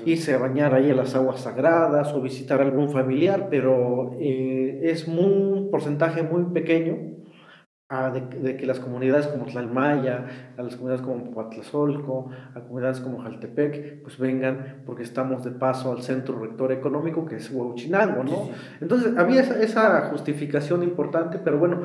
[0.04, 5.06] irse a bañar ahí en las aguas sagradas o visitar algún familiar, pero eh, es
[5.06, 7.16] un porcentaje muy pequeño
[7.88, 14.02] de, que las comunidades como Tlalmaya, a las comunidades como Patlazolco, a comunidades como Jaltepec,
[14.02, 18.48] pues vengan porque estamos de paso al centro rector económico que es Huachinango, ¿no?
[18.80, 21.82] Entonces había esa, esa, justificación importante, pero bueno,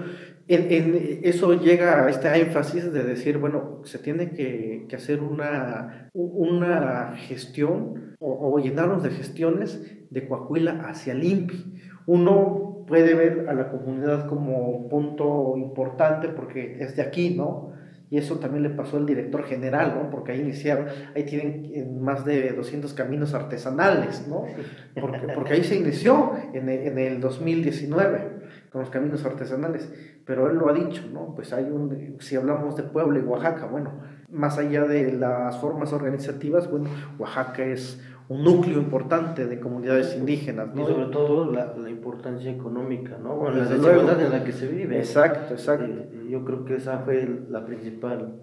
[0.53, 5.21] en, en, eso llega a este énfasis de decir, bueno, se tiene que, que hacer
[5.21, 11.73] una, una gestión o, o, llenarnos de gestiones de Coahuila hacia el INPI.
[12.05, 17.71] Uno puede ver a la comunidad como punto importante porque es de aquí, ¿no?
[18.11, 20.09] y eso también le pasó al director general, ¿no?
[20.09, 20.85] Porque ahí iniciaron,
[21.15, 24.43] ahí tienen más de 200 caminos artesanales, ¿no?
[24.99, 29.89] Porque, porque ahí se inició en el, en el 2019 con los caminos artesanales,
[30.31, 31.35] pero él lo ha dicho, ¿no?
[31.35, 35.91] Pues hay un, si hablamos de Puebla y Oaxaca, bueno, más allá de las formas
[35.91, 36.89] organizativas, bueno,
[37.19, 40.83] Oaxaca es un núcleo importante de comunidades indígenas, ¿no?
[40.83, 43.35] Y sobre todo la, la importancia económica, ¿no?
[43.35, 44.99] Bueno, la desigualdad en la que se vive.
[44.99, 45.83] Exacto, exacto.
[45.83, 48.41] Eh, yo creo que esa fue la principal,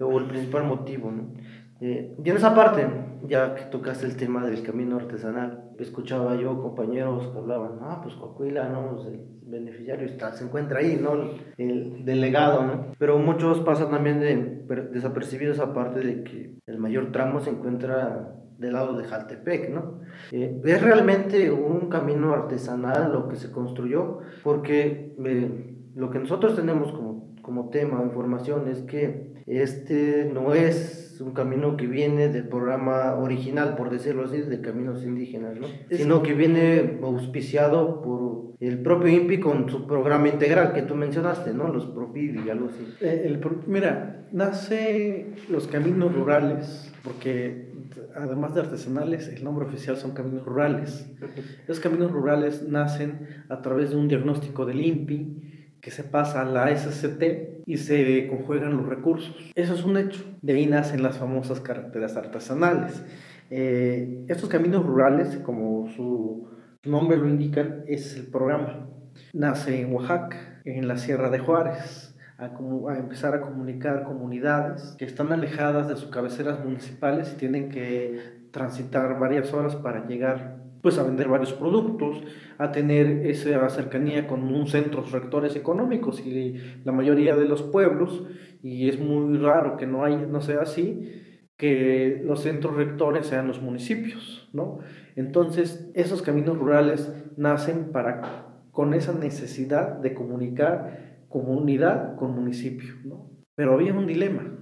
[0.00, 1.32] o el principal motivo, ¿no?
[1.80, 2.86] Eh, y en esa parte,
[3.26, 8.14] ya que tocaste el tema del camino artesanal, escuchaba yo compañeros que hablaban, ah, pues
[8.14, 9.00] Coahuila, ¿no?
[9.06, 11.30] El beneficiario está, se encuentra ahí, ¿no?
[11.58, 12.86] El delegado, ¿no?
[12.98, 18.72] Pero muchos pasan también de, desapercibidos aparte de que el mayor tramo se encuentra del
[18.72, 20.00] lado de Jaltepec, ¿no?
[20.30, 26.56] Eh, es realmente un camino artesanal lo que se construyó, porque eh, lo que nosotros
[26.56, 32.48] tenemos como, como tema información es que este no es un camino que viene del
[32.48, 35.66] programa original, por decirlo así, de caminos indígenas, ¿no?
[35.90, 41.52] Sino que viene auspiciado por el propio INPI con su programa integral que tú mencionaste,
[41.52, 41.68] ¿no?
[41.68, 42.86] Los PROPID y algo así.
[43.00, 47.72] Eh, el, mira, nace los caminos rurales, porque
[48.14, 51.10] además de artesanales, el nombre oficial son caminos rurales.
[51.66, 56.44] Los caminos rurales nacen a través de un diagnóstico del INPI que se pasa a
[56.44, 57.22] la SCT
[57.66, 59.52] y se conjuegan los recursos.
[59.54, 60.24] Eso es un hecho.
[60.42, 63.04] De ahí nacen las famosas carreteras artesanales.
[63.50, 66.48] Eh, estos caminos rurales, como su
[66.84, 68.88] nombre lo indica, es el programa.
[69.32, 72.50] Nace en Oaxaca, en la Sierra de Juárez, a,
[72.96, 79.18] empezar a comunicar comunidades que están alejadas de sus cabeceras municipales y tienen que transitar
[79.18, 82.22] varias horas para llegar pues a vender varios productos,
[82.58, 88.24] a tener esa cercanía con un centros rectores económicos y la mayoría de los pueblos,
[88.62, 91.22] y es muy raro que no, hay, no sea así,
[91.56, 94.80] que los centros rectores sean los municipios, ¿no?
[95.14, 103.30] Entonces, esos caminos rurales nacen para, con esa necesidad de comunicar comunidad con municipio, ¿no?
[103.56, 104.58] Pero había un dilema.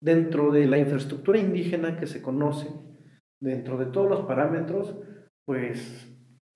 [0.00, 2.68] Dentro de la infraestructura indígena que se conoce,
[3.40, 4.96] dentro de todos los parámetros,
[5.48, 6.06] pues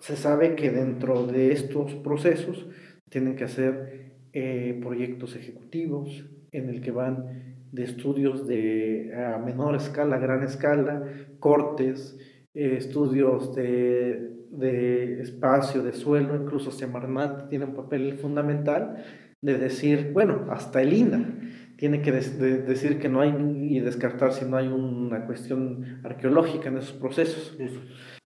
[0.01, 2.67] se sabe que dentro de estos procesos
[3.09, 9.77] tienen que hacer eh, proyectos ejecutivos en el que van de estudios de a menor
[9.77, 11.05] escala, gran escala,
[11.39, 12.19] cortes,
[12.53, 19.03] eh, estudios de, de, espacio, de suelo, incluso Semarnat tiene un papel fundamental
[19.41, 21.41] de decir, bueno, hasta el INA
[21.79, 23.35] tiene que decir que no hay
[23.71, 27.57] y descartar si no hay una cuestión arqueológica en esos procesos.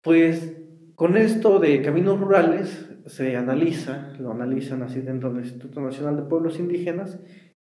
[0.05, 0.55] Pues
[0.93, 6.29] con esto de caminos rurales se analiza, lo analizan así dentro del Instituto Nacional de
[6.29, 7.19] Pueblos Indígenas,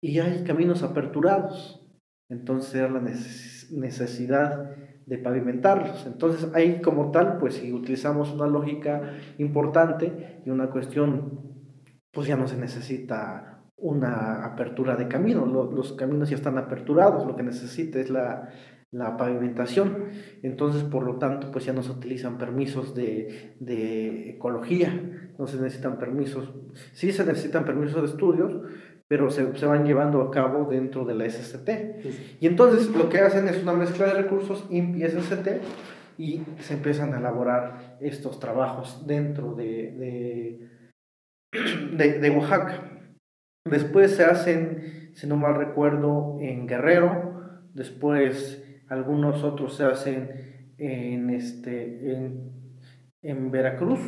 [0.02, 1.86] y hay caminos aperturados.
[2.28, 6.04] Entonces la necesidad de pavimentarlos.
[6.04, 11.62] Entonces ahí como tal, pues si utilizamos una lógica importante y una cuestión,
[12.12, 17.36] pues ya no se necesita una apertura de camino, los caminos ya están aperturados, lo
[17.36, 18.48] que necesita es la
[18.92, 20.06] la pavimentación.
[20.42, 25.60] Entonces, por lo tanto, pues ya no se utilizan permisos de, de, ecología, no se
[25.60, 26.54] necesitan permisos,
[26.92, 28.60] sí se necesitan permisos de estudios,
[29.08, 31.68] pero se, se van llevando a cabo dentro de la SST.
[32.40, 35.48] Y entonces lo que hacen es una mezcla de recursos INPI y SST
[36.18, 40.68] y se empiezan a elaborar estos trabajos dentro de,
[41.92, 42.92] de, de Oaxaca.
[43.64, 51.30] Después se hacen, si no mal recuerdo, en Guerrero, después algunos otros se hacen en,
[51.30, 52.52] este, en,
[53.22, 54.00] en Veracruz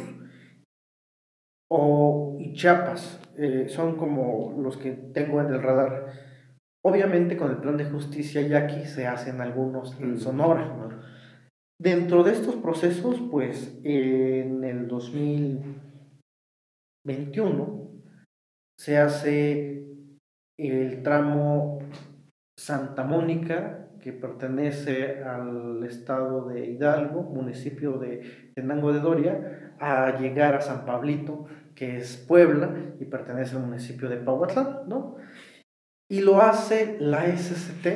[1.71, 6.13] o Chiapas, eh, son como los que tengo en el radar.
[6.85, 10.75] Obviamente con el plan de justicia ya aquí se hacen algunos en Sonora.
[11.81, 17.89] Dentro de estos procesos, pues en el 2021
[18.79, 19.87] se hace
[20.59, 21.79] el tramo
[22.59, 30.55] Santa Mónica que pertenece al estado de Hidalgo, municipio de Tenango de Doria, a llegar
[30.55, 35.17] a San Pablito, que es Puebla y pertenece al municipio de Pauatlán, ¿no?
[36.11, 37.87] Y lo hace la SCT,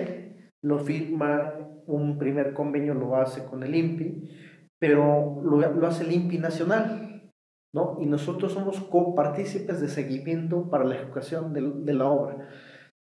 [0.63, 1.55] lo firma
[1.87, 4.31] un primer convenio, lo hace con el INPI,
[4.79, 7.33] pero lo, lo hace el INPI nacional,
[7.75, 7.99] ¿no?
[8.01, 12.49] Y nosotros somos copartícipes de seguimiento para la ejecución de, de la obra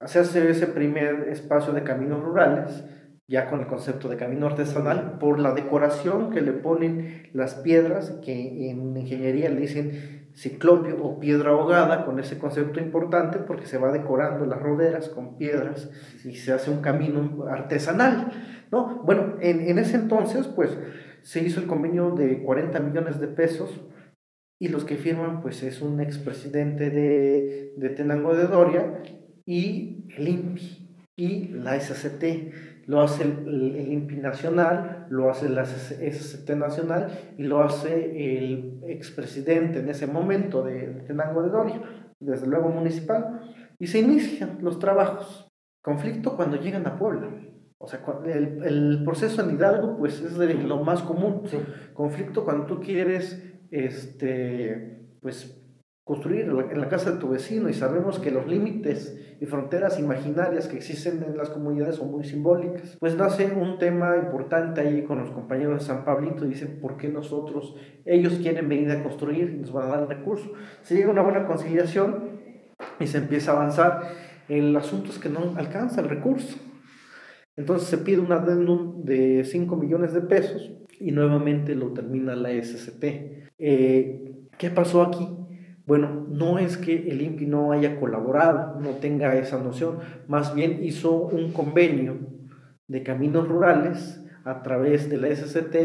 [0.03, 2.85] hacerse ese primer espacio de caminos rurales,
[3.29, 8.11] ya con el concepto de camino artesanal, por la decoración que le ponen las piedras,
[8.25, 13.79] que en ingeniería le dicen ciclopio o piedra ahogada, con ese concepto importante, porque se
[13.79, 15.91] va decorando las roderas con piedras
[16.25, 18.33] y se hace un camino artesanal,
[18.71, 19.03] ¿no?
[19.05, 20.77] Bueno, en, en ese entonces, pues,
[21.23, 23.81] se hizo el convenio de 40 millones de pesos
[24.59, 29.03] y los que firman, pues, es un expresidente de, de Tenango de Doria
[29.47, 32.25] y el INPI y la SCT
[32.87, 39.81] lo hace el, INPI nacional, lo hace la SCT nacional y lo hace el expresidente
[39.81, 41.83] en ese momento de Tenango de Doria,
[42.19, 43.41] desde luego municipal,
[43.79, 45.49] y se inician los trabajos.
[45.83, 47.29] Conflicto cuando llegan a Puebla.
[47.79, 51.43] O sea, el, el proceso en Hidalgo pues es de lo más común.
[51.93, 55.62] Conflicto cuando tú quieres este, pues,
[56.05, 60.67] construir en la casa de tu vecino y sabemos que los límites y fronteras imaginarias
[60.67, 62.97] que existen en las comunidades son muy simbólicas.
[62.99, 66.97] Pues nace un tema importante ahí con los compañeros de San Pablito y dicen, ¿por
[66.97, 70.51] qué nosotros, ellos quieren venir a construir y nos van a dar recursos?
[70.83, 72.41] Se llega a una buena conciliación
[72.99, 74.03] y se empieza a avanzar.
[74.49, 76.59] El asunto es que no alcanza el recurso.
[77.57, 82.51] Entonces se pide un adendum de 5 millones de pesos y nuevamente lo termina la
[82.51, 83.05] SCT.
[83.59, 85.29] Eh, ¿Qué pasó aquí?
[85.85, 90.85] Bueno, no es que el INPI no haya colaborado, no tenga esa noción, más bien
[90.85, 92.19] hizo un convenio
[92.87, 95.77] de caminos rurales a través de la SCT,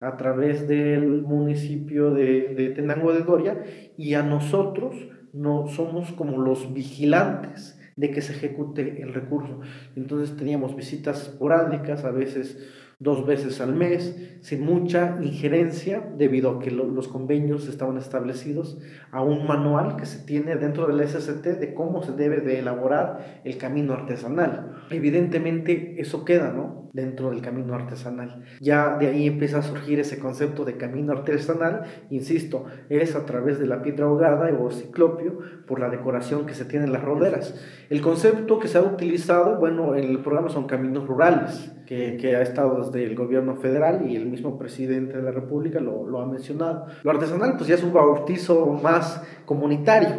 [0.00, 3.62] a través del municipio de, Tenango de Doria,
[3.96, 4.96] y a nosotros
[5.32, 9.60] no somos como los vigilantes de que se ejecute el recurso.
[9.94, 12.66] Entonces teníamos visitas esporádicas, a veces
[13.00, 18.78] dos veces al mes, sin mucha injerencia, debido a que los convenios estaban establecidos
[19.10, 23.40] a un manual que se tiene dentro del SST de cómo se debe de elaborar
[23.44, 24.82] el camino artesanal.
[24.90, 26.79] Evidentemente eso queda, ¿no?
[26.92, 28.42] Dentro del camino artesanal.
[28.60, 33.58] Ya de ahí empieza a surgir ese concepto de camino artesanal, insisto, es a través
[33.58, 37.54] de la piedra ahogada o ciclopio por la decoración que se tiene en las roderas.
[37.90, 42.42] El concepto que se ha utilizado, bueno, en el programa son caminos rurales que, ha
[42.42, 46.26] estado desde el gobierno federal y el mismo presidente de la República lo, lo ha
[46.26, 46.86] mencionado.
[47.02, 50.10] Lo artesanal pues ya es un bautizo más comunitario.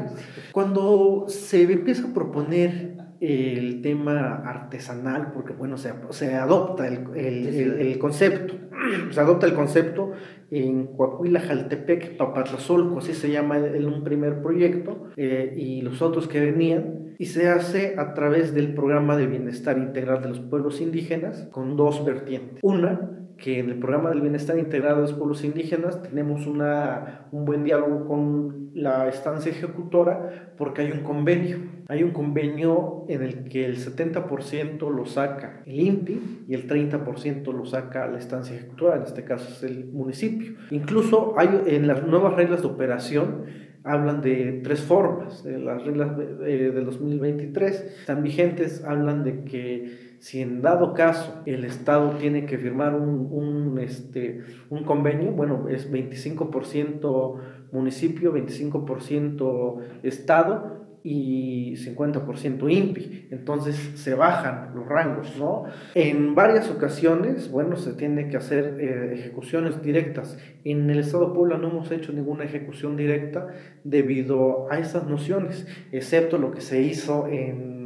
[0.52, 2.91] Cuando se empieza a proponer
[3.22, 8.56] el tema artesanal, porque bueno, se, se adopta el, el, el, concepto,
[9.12, 10.12] se adopta el concepto
[10.50, 16.28] en Coahuila, Jaltepec, Papatlazolco, así se llama en un primer proyecto, eh, y los otros
[16.28, 20.82] que venían, y se hace a través del programa de bienestar integral de los pueblos
[20.82, 22.60] indígenas con dos vertientes.
[22.64, 27.44] Una, que en el programa del bienestar integral de los pueblos indígenas tenemos una, un
[27.44, 31.58] buen diálogo con la estancia ejecutora porque hay un convenio.
[31.88, 37.52] Hay un convenio en el que el 70% lo saca el INPI y el 30%
[37.52, 40.54] lo saca la estancia ejecutora, en este caso es el municipio.
[40.70, 45.44] Incluso hay en las nuevas reglas de operación hablan de tres formas.
[45.44, 52.12] Las reglas de 2023 están vigentes, hablan de que si en dado caso el Estado
[52.12, 57.40] tiene que firmar un, un, este, un convenio, bueno, es 25%
[57.72, 63.30] municipio, 25% Estado y 50% INPI.
[63.32, 65.64] Entonces se bajan los rangos, ¿no?
[65.96, 70.38] En varias ocasiones, bueno, se tiene que hacer eh, ejecuciones directas.
[70.64, 73.48] En el Estado Puebla no hemos hecho ninguna ejecución directa
[73.84, 77.81] debido a esas nociones, excepto lo que se hizo en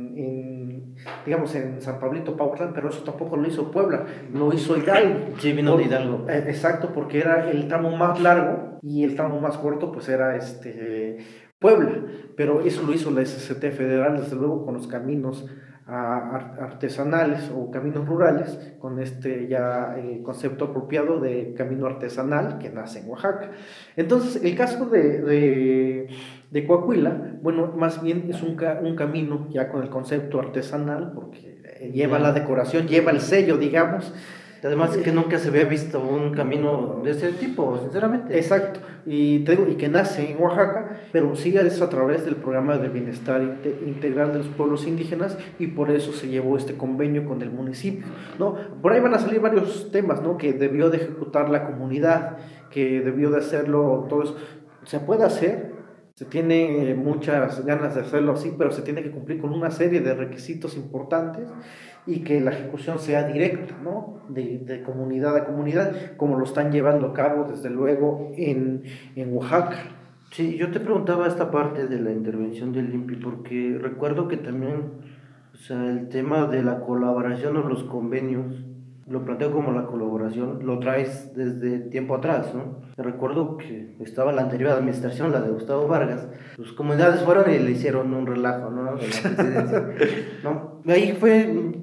[1.25, 5.35] digamos, en San Pablito, Pautlán, pero eso tampoco lo hizo Puebla, lo hizo Hidalgo.
[5.39, 6.25] Sí, vino de Hidalgo.
[6.29, 10.35] Eh, exacto, porque era el tramo más largo y el tramo más corto, pues era
[10.35, 11.17] este
[11.59, 12.03] Puebla,
[12.35, 15.45] pero eso lo hizo la SCT federal, desde luego, con los caminos
[15.87, 22.99] artesanales o caminos rurales, con este ya el concepto apropiado de camino artesanal que nace
[22.99, 23.51] en Oaxaca.
[23.95, 26.07] Entonces, el caso de, de,
[26.55, 31.91] de Coahuila, bueno, más bien es un, un, camino ya con el concepto artesanal, porque
[31.93, 34.13] lleva la decoración, lleva el sello, digamos,
[34.65, 38.35] Además que nunca se había visto un camino de ese tipo, sinceramente.
[38.35, 42.89] Exacto, y, y que nace en Oaxaca, pero sigue eso a través del programa de
[42.89, 47.51] bienestar integral de los pueblos indígenas y por eso se llevó este convenio con el
[47.51, 48.07] municipio.
[48.39, 48.55] ¿no?
[48.81, 50.35] Por ahí van a salir varios temas ¿no?
[50.35, 52.37] que debió de ejecutar la comunidad,
[52.71, 54.35] que debió de hacerlo, todo eso.
[54.85, 55.74] Se puede hacer,
[56.15, 59.99] se tiene muchas ganas de hacerlo así, pero se tiene que cumplir con una serie
[59.99, 61.49] de requisitos importantes
[62.07, 64.21] y que la ejecución sea directa, ¿no?
[64.29, 68.83] De, de, comunidad a comunidad, como lo están llevando a cabo, desde luego, en,
[69.17, 69.75] en Oaxaca.
[70.31, 74.93] Sí, yo te preguntaba esta parte de la intervención del INPI, porque recuerdo que también,
[75.53, 78.64] o sea, el tema de la colaboración o los convenios
[79.07, 82.81] lo planteo como la colaboración, lo traes desde tiempo atrás, ¿no?
[82.97, 87.71] Recuerdo que estaba la anterior administración, la de Gustavo Vargas, sus comunidades fueron y le
[87.71, 88.83] hicieron un relajo, ¿no?
[88.83, 89.87] De la presidencia,
[90.43, 90.81] ¿no?
[90.87, 91.73] Ahí fue,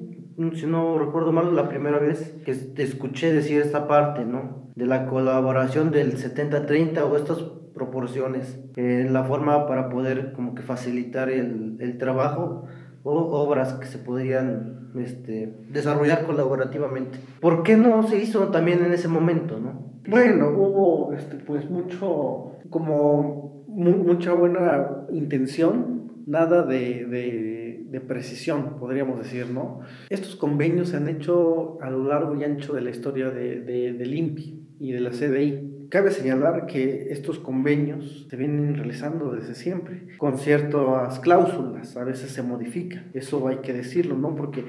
[0.55, 4.70] si no recuerdo mal, la primera vez que te escuché decir esta parte, ¿no?
[4.75, 7.39] De la colaboración del 70-30 o estas
[7.73, 12.66] proporciones, eh, la forma para poder como que facilitar el, el trabajo
[13.05, 17.19] obras que se podrían este, desarrollar colaborativamente.
[17.41, 19.93] ¿Por qué no se hizo también en ese momento, no?
[20.09, 29.19] Bueno, hubo este, pues mucho, como mucha buena intención, nada de, de, de, precisión, podríamos
[29.19, 29.81] decir, ¿no?
[30.11, 33.93] Estos convenios se han hecho a lo largo y ancho de la historia de, de,
[33.93, 35.72] del INPI y de la CDI.
[35.93, 42.30] Cabe señalar que estos convenios se vienen realizando desde siempre, con ciertas cláusulas, a veces
[42.30, 44.34] se modifica, eso hay que decirlo, ¿no?
[44.34, 44.64] Porque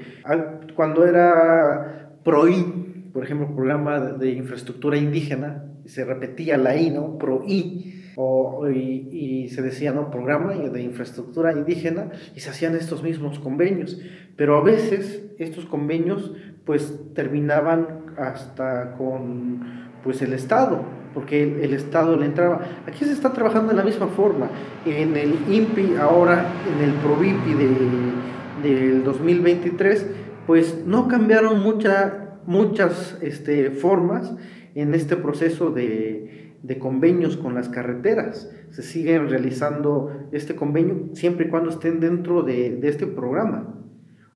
[0.74, 7.16] cuando era PROI, por ejemplo, programa de infraestructura indígena, se repetía la I, ¿no?
[7.16, 10.10] PROI, o, y, y, se decía, ¿no?
[10.10, 13.98] Programa de infraestructura indígena, y se hacían estos mismos convenios,
[14.36, 16.34] pero a veces estos convenios
[16.66, 20.84] pues terminaban hasta con pues el Estado,
[21.14, 22.60] porque el, Estado le entraba.
[22.86, 24.50] Aquí se está trabajando de la misma forma.
[24.84, 30.06] En el INPI, ahora en el PROVIPI de, del 2023,
[30.46, 34.34] pues no cambiaron mucha, muchas este, formas
[34.74, 38.50] en este proceso de, convenios con las carreteras.
[38.70, 43.73] Se siguen realizando este convenio siempre y cuando estén dentro de, de este programa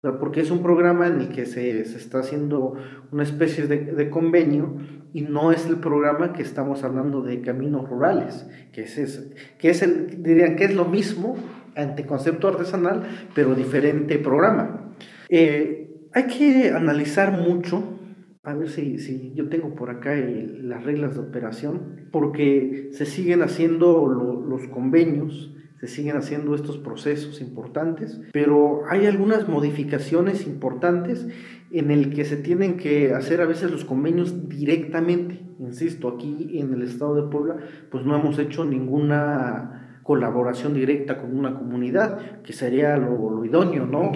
[0.01, 2.75] porque es un programa en el que se, se está haciendo
[3.11, 4.77] una especie de, de, convenio
[5.13, 9.83] y no es el programa que estamos hablando de caminos rurales, que es, que es
[9.83, 11.37] el, dirían que es lo mismo
[11.75, 14.95] ante concepto artesanal, pero diferente programa.
[15.29, 17.99] Eh, hay que analizar mucho,
[18.43, 23.43] a ver si, si yo tengo por acá las reglas de operación, porque se siguen
[23.43, 31.29] haciendo los convenios, se siguen haciendo estos procesos importantes, pero hay algunas modificaciones importantes
[31.70, 35.41] en el que se tienen que hacer a veces los convenios directamente.
[35.61, 37.57] Insisto, aquí en el estado de Puebla,
[37.91, 43.87] pues no hemos hecho ninguna colaboración directa con una comunidad, que sería lo, lo idóneo,
[43.87, 44.11] ¿no?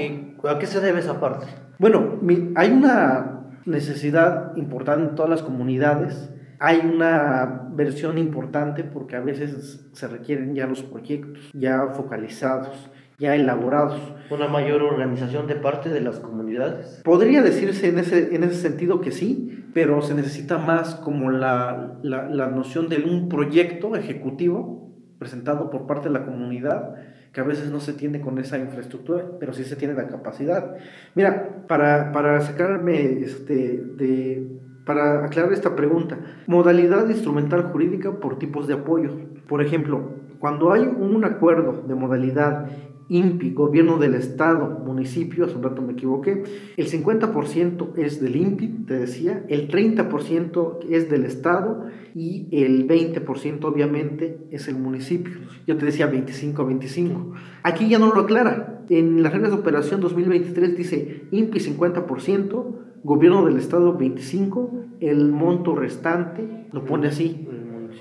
[0.48, 1.46] ¿A qué se debe esa parte?
[1.78, 2.18] Bueno,
[2.56, 6.31] hay una necesidad importante en todas las comunidades
[6.62, 12.88] hay una versión importante porque a veces se requieren ya los proyectos ya focalizados,
[13.18, 14.00] ya elaborados.
[14.30, 17.02] ¿Una mayor organización de parte de las comunidades?
[17.04, 21.98] Podría decirse en ese, en ese sentido que sí, pero se necesita más como la,
[22.04, 24.88] la, la noción de un proyecto ejecutivo
[25.18, 26.94] presentado por parte de la comunidad
[27.32, 30.76] que a veces no se tiene con esa infraestructura, pero sí se tiene la capacidad.
[31.14, 38.66] Mira, para, para sacarme este, de para aclarar esta pregunta, modalidad instrumental jurídica por tipos
[38.66, 39.10] de apoyo.
[39.46, 42.68] Por ejemplo, cuando hay un acuerdo de modalidad
[43.08, 46.44] INPI, gobierno del estado, municipio, hace un rato me equivoqué,
[46.76, 53.64] el 50% es del INPI, te decía, el 30% es del estado y el 20%
[53.64, 55.34] obviamente es el municipio.
[55.66, 57.32] Yo te decía 25-25.
[57.62, 58.82] Aquí ya no lo aclara.
[58.88, 62.64] En las reglas de operación 2023 dice INPI 50%,
[63.04, 67.48] gobierno del estado 25, el monto restante lo pone así,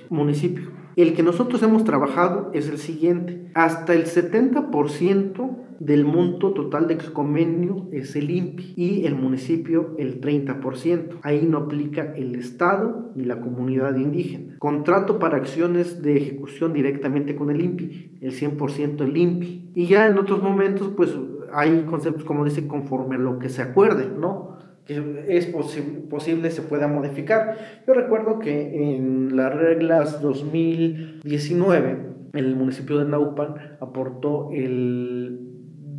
[0.09, 0.71] municipio.
[0.95, 6.99] El que nosotros hemos trabajado es el siguiente, hasta el 70% del monto total del
[7.11, 11.19] convenio es el INPI y el municipio el 30%.
[11.23, 14.57] Ahí no aplica el Estado ni la comunidad indígena.
[14.59, 19.71] Contrato para acciones de ejecución directamente con el INPI, el 100% el INPI.
[19.73, 21.17] Y ya en otros momentos pues
[21.51, 24.50] hay conceptos como dice conforme a lo que se acuerde, ¿no?
[24.85, 27.57] Que es posible se pueda modificar.
[27.87, 35.51] Yo recuerdo que en las reglas 2019 el municipio de Naupan aportó el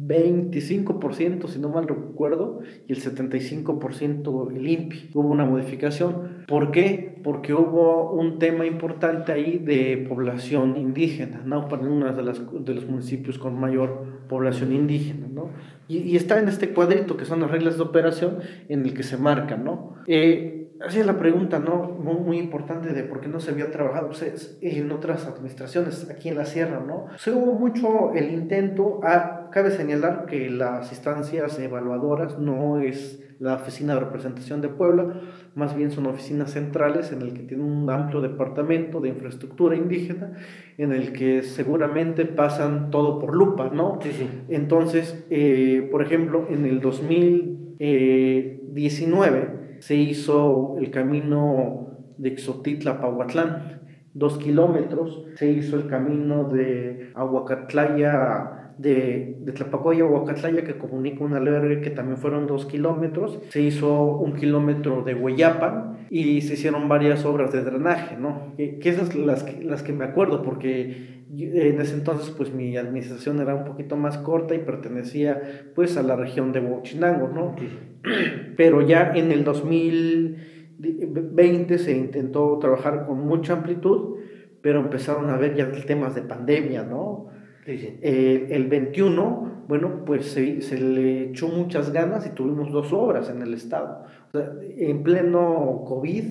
[0.07, 5.11] 25%, si no mal recuerdo, y el 75% el INPI.
[5.15, 6.45] Hubo una modificación.
[6.49, 7.21] ¿Por qué?
[7.23, 11.43] Porque hubo un tema importante ahí de población indígena.
[11.45, 12.23] Naupan es uno de,
[12.61, 15.51] de los municipios con mayor población indígena, ¿no?
[15.89, 18.39] Y, está en este cuadrito que son las reglas de operación
[18.71, 19.97] en el que se marcan, ¿no?
[20.07, 21.83] Eh, así es la pregunta, ¿no?
[21.83, 26.31] Muy, muy, importante de por qué no se había trabajado pues, en otras administraciones aquí
[26.31, 27.09] en la sierra, ¿no?
[27.19, 33.57] Se hubo mucho el intento, a, cabe señalar que las instancias evaluadoras no es la
[33.57, 35.21] oficina de representación de Puebla,
[35.55, 40.33] más bien son oficinas centrales en el que tiene un amplio departamento de infraestructura indígena,
[40.79, 43.99] en el que seguramente pasan todo por lupa, ¿no?
[44.03, 44.29] Sí, sí.
[44.49, 53.83] Entonces, eh, por ejemplo, en el 2019, se hizo el camino de Xotitla a Pahuatlán,
[54.15, 61.25] dos kilómetros, se hizo el camino de Aguacatlaya de, de Tlapacoya a Huacatlaya que comunica
[61.25, 63.41] un albergue que también fueron dos kilómetros.
[63.51, 68.55] Se hizo un kilómetro de Hueyapan y se hicieron varias obras de drenaje, ¿no?
[68.57, 73.41] Que, esas las que, las que me acuerdo porque en ese entonces pues mi administración
[73.41, 77.57] era un poquito más corta y pertenecía pues a la región de Huachinango, ¿no?
[78.57, 84.17] Pero ya en el 2020 se intentó trabajar con mucha amplitud,
[84.61, 87.33] pero empezaron a ver ya temas de pandemia, ¿no?
[87.65, 93.31] Eh, el 21, bueno, pues se, se, le echó muchas ganas y tuvimos dos obras
[93.31, 94.05] en el estado.
[94.35, 96.25] en pleno COVID,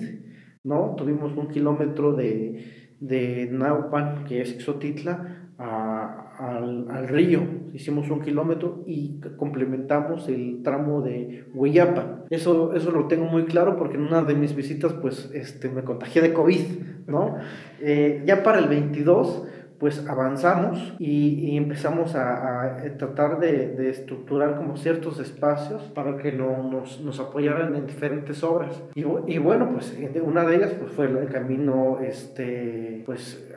[0.64, 0.94] ¿no?
[0.96, 7.40] Tuvimos un kilómetro de, de Naupan, que es Exotitla, al, al, río.
[7.72, 12.24] Hicimos un kilómetro y complementamos el tramo de Hueyapa.
[12.28, 15.82] Eso, eso lo tengo muy claro porque en una de mis visitas, pues, este, me
[15.82, 16.60] contagié de COVID,
[17.06, 17.36] ¿no?
[17.80, 19.46] Eh, ya para el 22
[19.82, 27.18] pues avanzamos y, empezamos a, tratar de, estructurar como ciertos espacios para que no, nos,
[27.18, 28.80] apoyaran en diferentes obras.
[28.94, 33.51] Y, y, bueno, pues una de ellas pues, fue el camino, este, pues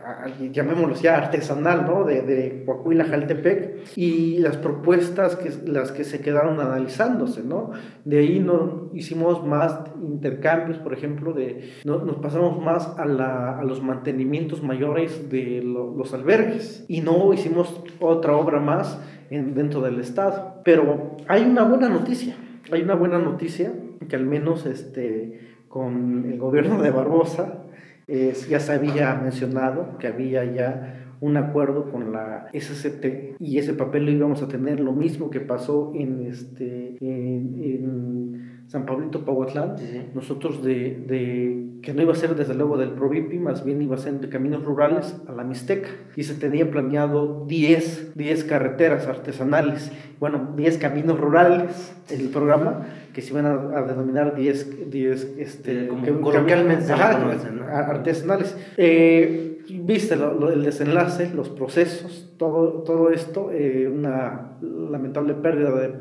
[0.52, 2.04] llamémoslo ya artesanal, ¿no?
[2.04, 7.72] De, de Coahuila, Jaltepec, y las propuestas que las que se quedaron analizándose, ¿no?
[8.04, 13.60] De ahí no, hicimos más intercambios, por ejemplo, de, no, nos pasamos más a, la,
[13.60, 19.00] a los mantenimientos mayores de los albergues y no hicimos otra obra más
[19.30, 20.62] en, dentro del Estado.
[20.64, 22.36] Pero hay una buena noticia,
[22.72, 23.74] hay una buena noticia
[24.08, 27.65] que al menos este, con el gobierno de Barbosa
[28.08, 34.06] ya se había mencionado que había ya un acuerdo con la SCT y ese papel
[34.06, 39.76] lo íbamos a tener lo mismo que pasó en este en San Pablito Pahuatlán,
[40.16, 43.96] nosotros de, de, que no iba a ser desde luego del Provipi, más bien iba
[43.96, 45.90] a ser de caminos rurales a la Mixteca.
[46.16, 52.88] Y se tenía planeado 10, 10 carreteras artesanales, bueno, 10 caminos rurales en el programa,
[53.14, 58.58] que se iban a, denominar 10, 10 este, Como coloquialmente artesanales.
[58.78, 65.94] Eh, viste el desenlace, los procesos, todo, todo esto, eh, una lamentable pérdida de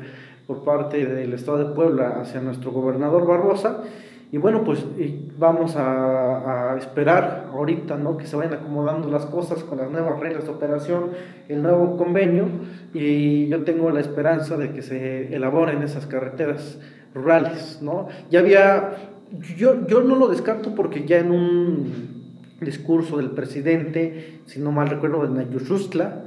[0.47, 3.83] por parte del Estado de Puebla hacia nuestro gobernador Barbosa.
[4.31, 4.83] Y bueno, pues
[5.37, 8.17] vamos a, esperar ahorita ¿no?
[8.17, 11.11] que se vayan acomodando las cosas con las nuevas reglas de operación,
[11.47, 12.45] el nuevo convenio,
[12.93, 16.79] y yo tengo la esperanza de que se elaboren esas carreteras
[17.13, 17.79] rurales.
[17.81, 18.07] ¿no?
[18.29, 18.95] Ya había,
[19.55, 22.24] yo, yo no lo descarto porque ya en un
[22.61, 26.23] discurso del presidente, si no mal recuerdo, de Nayushustla,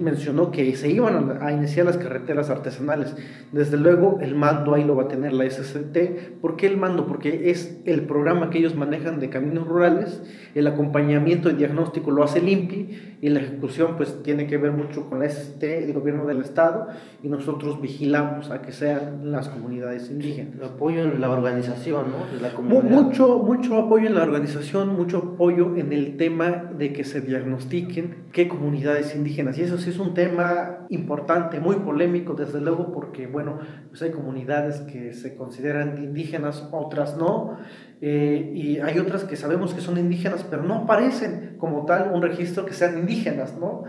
[0.00, 3.14] mencionó que se iban a, iniciar las carreteras artesanales.
[3.52, 6.40] Desde luego, el mando ahí lo va a tener la SCT.
[6.40, 7.06] ¿Por qué el mando?
[7.06, 10.22] Porque es el programa que ellos manejan de caminos rurales,
[10.54, 14.72] el acompañamiento y diagnóstico lo hace el INPI y la ejecución pues tiene que ver
[14.72, 16.88] mucho con la SCT, el gobierno del Estado,
[17.22, 20.60] y nosotros vigilamos a que sean las comunidades indígenas.
[20.62, 22.40] apoyo en la organización, ¿no?
[22.40, 27.20] la Mucho, mucho apoyo en la organización, mucho apoyo en el tema de que se
[27.20, 29.58] diagnostiquen qué comunidades indígenas.
[29.58, 34.10] Y eso sí es un tema importante, muy polémico, desde luego, porque, bueno, pues hay
[34.10, 37.58] comunidades que se consideran indígenas, otras no,
[38.00, 42.22] eh, y hay otras que sabemos que son indígenas, pero no aparecen como tal un
[42.22, 43.84] registro que sean indígenas, ¿no?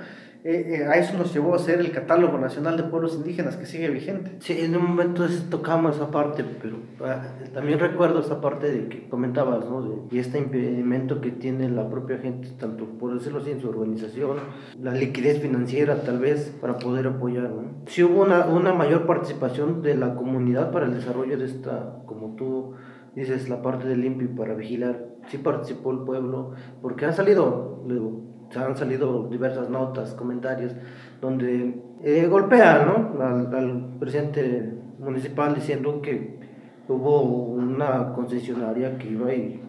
[0.48, 3.66] Eh, eh, a eso nos llevó a ser el Catálogo Nacional de Pueblos Indígenas, que
[3.66, 4.36] sigue vigente.
[4.42, 9.10] Sí, en un momento tocamos esa parte, pero ah, también recuerdo esa parte de que
[9.10, 10.06] comentabas, ¿no?
[10.12, 14.38] y este impedimento que tiene la propia gente, tanto por decirlo así, en su organización,
[14.80, 17.64] la liquidez financiera tal vez, para poder apoyar, ¿no?
[17.88, 22.36] Sí hubo una, una mayor participación de la comunidad para el desarrollo de esta, como
[22.36, 22.76] tú
[23.16, 26.52] dices, la parte del INPI para vigilar, sí participó el pueblo,
[26.84, 30.74] porque han salido, luego, han salido diversas notas, comentarios,
[31.22, 33.24] donde eh, golpean ¿no?
[33.24, 36.40] al, presidente municipal diciendo que
[36.88, 39.62] hubo una concesionaria que iba y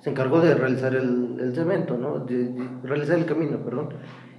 [0.00, 2.20] se encargó de realizar el, el cemento, ¿no?
[2.20, 2.52] De,
[2.82, 3.90] realizar el camino, perdón.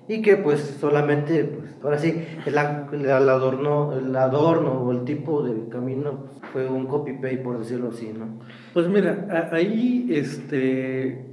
[0.07, 2.57] Y que pues solamente, pues ahora sí, el,
[3.05, 8.11] el, adorno, el adorno o el tipo de camino fue un copy-paste, por decirlo así,
[8.17, 8.39] ¿no?
[8.73, 11.25] Pues mira, ahí este,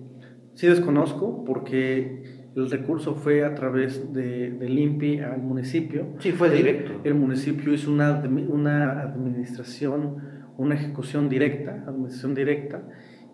[0.54, 6.06] sí desconozco porque el recurso fue a través de, del INPI al municipio.
[6.20, 7.00] Sí, fue directo.
[7.04, 10.16] El, municipio hizo una, una administración,
[10.56, 12.82] una ejecución directa, administración directa,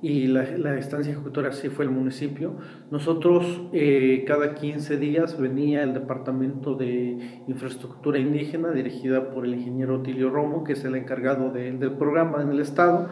[0.02, 2.56] y la, la estancia ejecutora sí fue el municipio.
[2.90, 10.02] Nosotros eh, cada 15 días venía el Departamento de Infraestructura Indígena, dirigida por el ingeniero
[10.02, 13.08] Tilio Romo, que es el encargado del programa en el Estado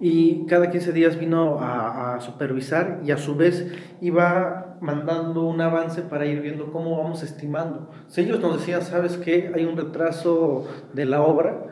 [0.00, 6.02] y cada 15 días vino a, supervisar y a su vez iba mandando un avance
[6.02, 7.90] para ir viendo cómo vamos estimando.
[8.06, 11.66] Si ellos nos decían, sabes que hay un retraso de la obra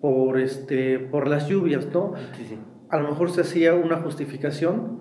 [0.00, 2.14] por, este, por las lluvias, ¿no?
[2.88, 5.00] A lo mejor se hacía una justificación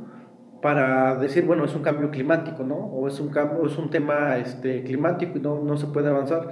[0.61, 2.75] para decir, bueno, es un cambio climático, ¿no?
[2.75, 6.49] O es un, cambio, es un tema este, climático y no, no se puede avanzar.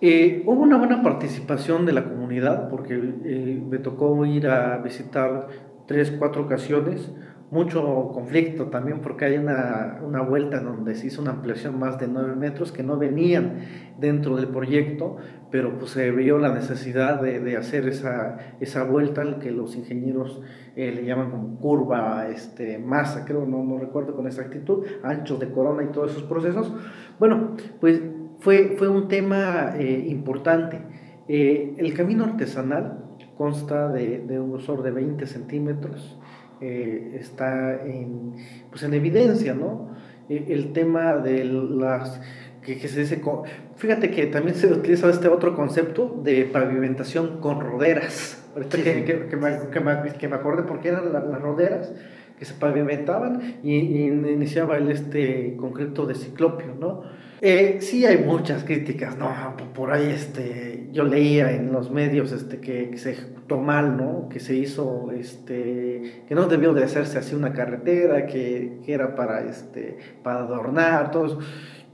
[0.00, 2.94] Eh, hubo una buena participación de la comunidad porque
[3.24, 5.46] eh, me tocó ir a visitar
[5.86, 7.12] tres, cuatro ocasiones.
[7.52, 12.08] Mucho conflicto también porque hay una, una vuelta donde se hizo una ampliación más de
[12.08, 13.58] 9 metros que no venían
[14.00, 15.18] dentro del proyecto,
[15.50, 20.40] pero pues se vio la necesidad de, de hacer esa, esa vuelta que los ingenieros
[20.76, 25.50] eh, le llaman como curva, este, masa, creo, no, no recuerdo con exactitud, anchos de
[25.50, 26.72] corona y todos esos procesos.
[27.18, 28.00] Bueno, pues
[28.38, 30.80] fue, fue un tema eh, importante.
[31.28, 33.04] Eh, el camino artesanal
[33.36, 36.18] consta de, de, un grosor de 20 centímetros,
[36.62, 38.34] eh, está en,
[38.70, 39.90] pues en evidencia, ¿no?
[40.28, 42.20] el tema de las
[42.62, 43.20] que, que, se dice,
[43.76, 49.36] fíjate que también se utiliza este otro concepto de pavimentación con roderas, que, que, que,
[49.36, 51.92] me, que, me, que me acordé porque eran las roderas
[52.38, 57.02] que se pavimentaban y, y, iniciaba el este concreto de ciclopio, ¿no?
[57.44, 59.28] Eh, sí hay muchas críticas, ¿no?
[59.74, 64.28] Por ahí este, yo leía en los medios este, que, se ejecutó mal, ¿no?
[64.28, 69.16] Que se hizo, este, que no debió de hacerse así una carretera, que, que era
[69.16, 71.38] para, este, para adornar, todo eso.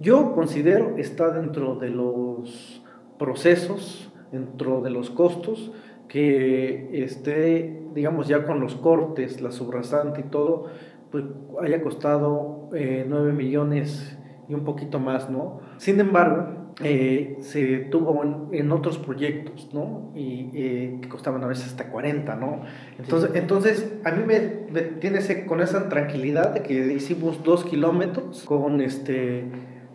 [0.01, 2.85] Yo considero está dentro de los
[3.19, 5.73] procesos, dentro de los costos,
[6.09, 10.67] que esté, digamos, ya con los cortes, la subrasante y todo,
[11.11, 11.25] pues
[11.63, 14.18] haya costado eh, 9 millones
[14.49, 15.61] y un poquito más, ¿no?
[15.77, 18.23] Sin embargo, eh, se tuvo
[18.53, 20.13] en, otros proyectos, ¿no?
[20.15, 22.63] Y eh, que costaban a veces hasta 40, ¿no?
[22.99, 24.39] Entonces, entonces a mí me,
[25.01, 29.45] tiene ese, con esa tranquilidad de que hicimos dos kilómetros con, este,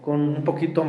[0.01, 0.83] con un poquito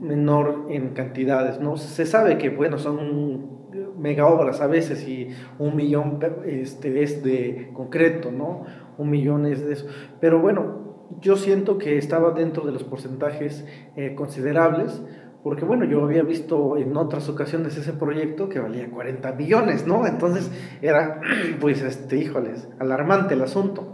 [0.00, 1.76] menor en cantidades, ¿no?
[1.76, 3.56] Se sabe que, bueno, son
[3.98, 5.28] mega obras a veces y
[5.58, 8.64] un millón este, es de concreto, ¿no?
[8.98, 9.86] Un millón es de eso.
[10.20, 10.85] Pero bueno,
[11.20, 13.64] yo siento que estaba dentro de los porcentajes
[13.96, 15.02] eh, considerables,
[15.42, 20.06] porque bueno, yo había visto en otras ocasiones ese proyecto que valía 40 millones, ¿no?
[20.06, 20.50] Entonces
[20.82, 21.20] era,
[21.60, 23.92] pues, este, híjoles, alarmante el asunto.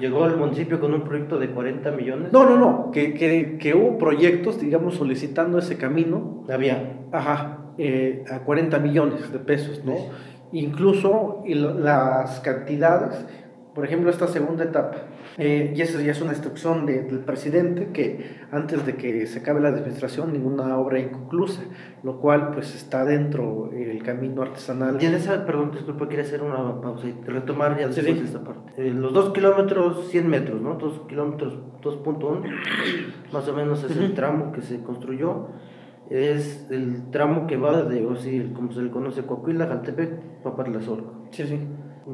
[0.00, 2.32] ¿Llegó el municipio con un proyecto de 40 millones?
[2.32, 6.44] No, no, no, que, que, que hubo proyectos, digamos, solicitando ese camino.
[6.50, 7.06] Había.
[7.12, 9.94] Ajá, eh, a 40 millones de pesos, ¿no?
[10.52, 13.24] Incluso las cantidades,
[13.74, 14.98] por ejemplo, esta segunda etapa,
[15.42, 19.62] eh, y eso ya es una instrucción del presidente que antes de que se acabe
[19.62, 21.62] la administración ninguna obra inconclusa,
[22.02, 25.02] lo cual pues está dentro del camino artesanal.
[25.02, 28.44] Y en esa, perdón, disculpa, quería hacer una pausa y retomar ya después de esta
[28.44, 28.70] parte.
[28.76, 30.74] Eh, los dos kilómetros, 100 metros, ¿no?
[30.74, 32.42] Dos kilómetros, 2.1,
[33.32, 35.48] más o menos es el tramo que se construyó.
[36.10, 41.28] Es el tramo que va de, o sea, como se le conoce, Coahuila, Jaltepec, Papatlazolco.
[41.30, 41.58] Sí, sí.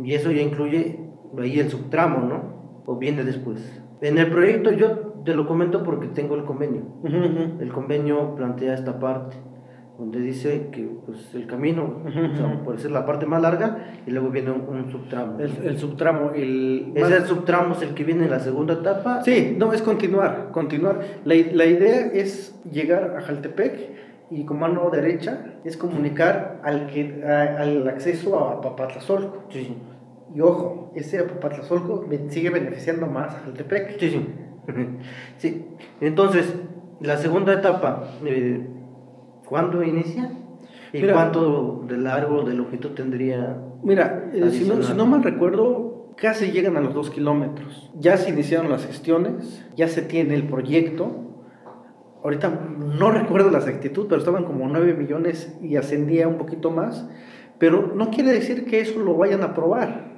[0.05, 1.01] Y eso ya incluye
[1.41, 2.56] ahí el subtramo, ¿no?
[2.87, 3.83] O viene después.
[4.01, 4.91] En el proyecto yo
[5.25, 6.83] te lo comento porque tengo el convenio.
[7.61, 9.37] El convenio plantea esta parte
[9.99, 12.03] donde dice que pues, el camino
[12.65, 15.39] puede ser la parte más larga y luego viene un, subtramo.
[15.39, 16.93] El, subtramo, el...
[16.95, 19.23] Ese subtramo es el que viene en la segunda etapa.
[19.23, 21.01] Sí, no, es continuar, continuar.
[21.25, 23.97] La, la idea es llegar a Jaltepec
[24.31, 29.45] y con mano derecha es comunicar al, que, al acceso a Papatlazolco.
[29.49, 29.77] Sí.
[30.35, 33.99] Y ojo, ese Apapatlazolco sigue beneficiando más a Jaltepec.
[33.99, 34.27] Sí, sí.
[35.39, 35.67] sí.
[36.01, 36.55] Entonces,
[37.01, 38.67] la segunda etapa, eh,
[39.45, 40.31] ¿cuándo inicia?
[40.93, 43.59] ¿Y cuánto de largo, de longitud tendría?
[43.83, 47.91] Mira, eh, si, no, si no mal recuerdo, casi llegan a los dos kilómetros.
[47.99, 51.23] Ya se iniciaron las gestiones, ya se tiene el proyecto.
[52.23, 57.09] Ahorita no recuerdo la exactitud, pero estaban como 9 millones y ascendía un poquito más.
[57.59, 60.16] Pero no quiere decir que eso lo vayan a aprobar.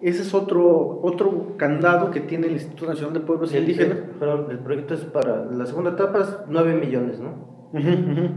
[0.00, 3.98] Ese es otro, otro candado que tiene el Instituto Nacional de Pueblos Indígenas.
[4.18, 7.58] Pero el proyecto es para la segunda etapa es 9 millones, ¿no?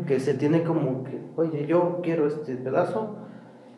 [0.06, 3.16] Que se tiene como que, oye, yo quiero este pedazo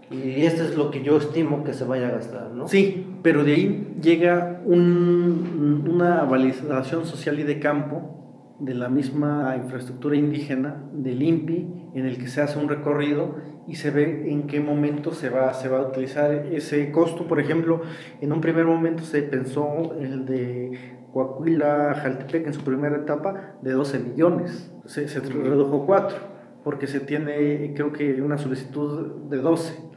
[0.09, 2.67] y esto es lo que yo estimo que se vaya a gastar, ¿no?
[2.67, 8.22] Sí, pero de ahí llega un, una validación social y de campo
[8.59, 13.35] de la misma infraestructura indígena del INPI en el que se hace un recorrido
[13.67, 17.27] y se ve en qué momento se va, se va a utilizar ese costo.
[17.27, 17.81] Por ejemplo,
[18.21, 23.71] en un primer momento se pensó el de Coahuila, Jaltepec en su primera etapa de
[23.71, 26.33] 12 millones, se, redujo 4
[26.63, 29.93] porque se tiene creo que una solicitud de 12.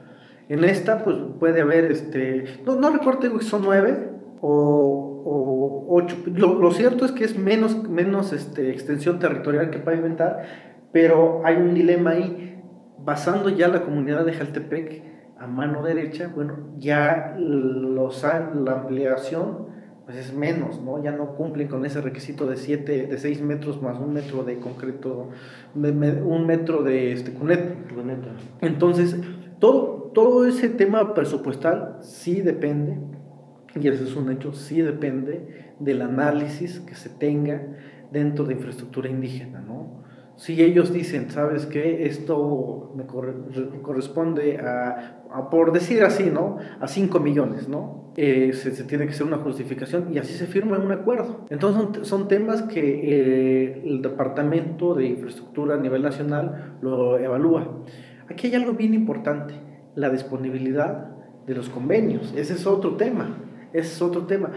[0.49, 5.56] En esta, pues puede haber, este, no, no recuerdo si son nueve o, o
[5.89, 6.17] ocho.
[6.27, 10.45] Lo, lo, cierto es que es menos, menos este, extensión territorial que pavimentar,
[10.93, 12.43] pero hay un dilema ahí.
[12.99, 15.03] Basando ya la comunidad de Jaltepec
[15.39, 19.67] a mano derecha, bueno, ya los, la ampliación
[20.07, 21.03] pues es menos, ¿no?
[21.03, 24.61] Ya no cumplen con ese requisito de 7, de 6 metros más un metro de
[24.61, 25.31] concreto,
[25.75, 27.75] un metro de este, cuneta.
[28.61, 29.17] Entonces,
[29.59, 32.97] todo, todo ese tema presupuestal sí depende,
[33.81, 37.63] y eso es un hecho, sí depende del análisis que se tenga
[38.11, 40.05] dentro de infraestructura indígena, ¿no?
[40.37, 42.07] Si ellos dicen, ¿sabes qué?
[42.07, 46.59] Esto me corresponde a, por decir así, ¿no?
[46.79, 48.13] A 5 millones, ¿no?
[48.19, 51.47] Eh, se, tiene que hacer una justificación y así se firma un acuerdo.
[51.49, 57.83] Entonces son, temas que eh, el Departamento de Infraestructura a nivel nacional lo evalúa.
[58.29, 59.55] Aquí hay algo bien importante,
[59.95, 61.17] la disponibilidad
[61.47, 62.35] de los convenios.
[62.37, 63.39] Ese es otro tema,
[63.79, 64.51] ese es otro tema.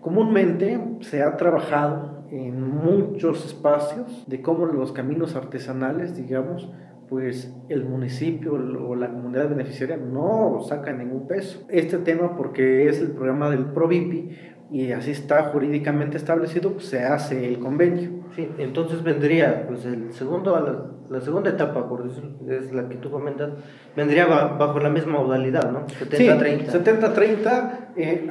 [0.00, 6.70] Comúnmente se ha trabajado en muchos espacios de cómo los caminos artesanales, digamos,
[7.08, 11.64] pues el municipio o la comunidad beneficiaria no saca ningún peso.
[11.68, 14.30] Este tema, porque es el programa del PROVIPI
[14.70, 18.24] y así está jurídicamente establecido, pues se hace el convenio.
[18.34, 23.50] Sí, entonces vendría, pues el segundo, la, segunda etapa, por es la que tú comentas,
[23.94, 25.86] vendría bajo la misma modalidad, ¿no?
[25.86, 26.66] 70-30.
[26.66, 27.78] Sí, 70-30.
[27.96, 28.28] Eh,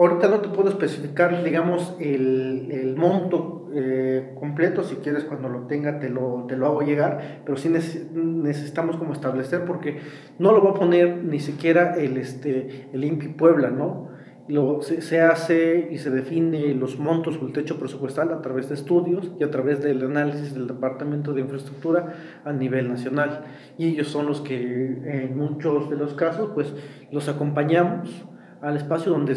[0.00, 5.66] ahorita no te puedo especificar, digamos, el, el monto eh, completo, si quieres cuando lo
[5.66, 9.98] tenga te lo, te lo hago llegar, pero sí necesitamos como establecer porque
[10.38, 14.08] no lo va a poner ni siquiera el, este, el INPI Puebla, ¿no?
[14.48, 18.68] Lo, se, se, hace y se define los montos o el techo presupuestal a través
[18.68, 23.44] de estudios y a través del análisis del Departamento de Infraestructura a nivel nacional.
[23.78, 26.74] Y ellos son los que en muchos de los casos pues
[27.12, 28.26] los acompañamos
[28.62, 29.36] al espacio donde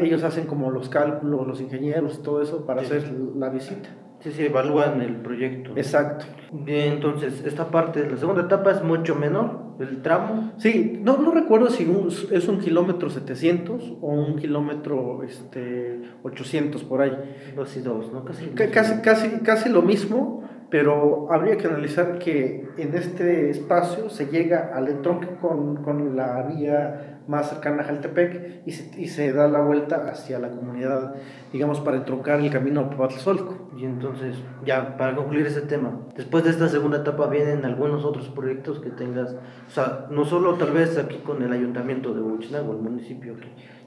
[0.00, 3.90] ellos hacen como los cálculos, los ingenieros todo eso para hacer la visita.
[4.20, 5.72] Sí, sí, evalúan el proyecto.
[5.76, 6.24] Exacto.
[6.50, 10.52] Bien, entonces, esta parte, la segunda etapa es mucho menor, el tramo.
[10.56, 11.86] Sí, no, no recuerdo si
[12.32, 17.12] es un kilómetro 700 o un kilómetro este, 800 por ahí.
[17.54, 18.24] Dos y dos, ¿no?
[18.24, 24.28] Casi, casi, casi, casi lo mismo, pero habría que analizar que en este espacio se
[24.28, 29.32] llega al entronque con, con la vía más cercana a Jaltepec y se, y se,
[29.32, 31.14] da la vuelta hacia la comunidad,
[31.52, 33.70] digamos, para entroncar el camino a Papatlzolco.
[33.76, 38.28] Y entonces, ya, para concluir ese tema, después de esta segunda etapa vienen algunos otros
[38.28, 42.72] proyectos que tengas, o sea, no solo tal vez aquí con el ayuntamiento de Huachinango,
[42.72, 43.34] el municipio,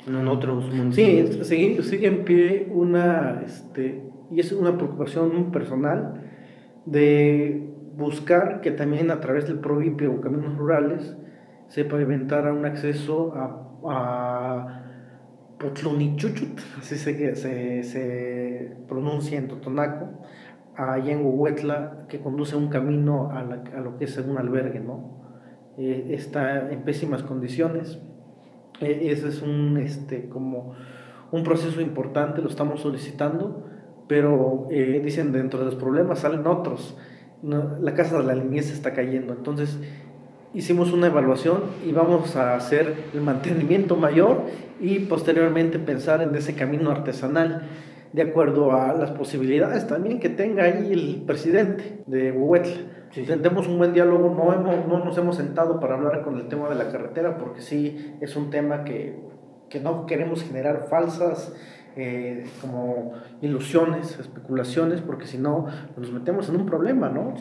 [0.04, 1.48] sino en otros municipios.
[1.48, 6.24] Sí, sigue, en pie una, este, y es una preocupación personal
[6.86, 11.18] de buscar que también a través del PROVIPE o caminos rurales,
[11.68, 14.84] se pavimentara un acceso a, a
[15.60, 20.22] Potlunichuchut, así se, se, se pronuncia en Totonaco,
[20.76, 25.18] a Yenguhuetla, que conduce un camino a, a, lo que es un albergue, ¿no?
[25.78, 28.00] Eh, está en pésimas condiciones.
[28.80, 30.74] Eh, ese es un, este, como
[31.32, 33.66] un proceso importante, lo estamos solicitando,
[34.08, 36.98] pero eh, dicen dentro de los problemas salen otros.
[37.42, 39.80] la casa de la niñez está cayendo, entonces
[40.54, 44.44] hicimos una evaluación y vamos a hacer el mantenimiento mayor
[44.80, 47.68] y posteriormente pensar en ese camino artesanal
[48.14, 52.94] de acuerdo a las posibilidades también que tenga ahí el presidente de Huetla.
[53.12, 56.48] Si tenemos un buen diálogo, no, hemos, no nos hemos sentado para hablar con el
[56.48, 59.20] tema de la carretera, porque sí es un tema que,
[59.70, 61.54] que no queremos generar falsas
[61.98, 65.66] eh, como ilusiones, especulaciones, porque si no
[65.98, 67.34] nos metemos en un problema, ¿no?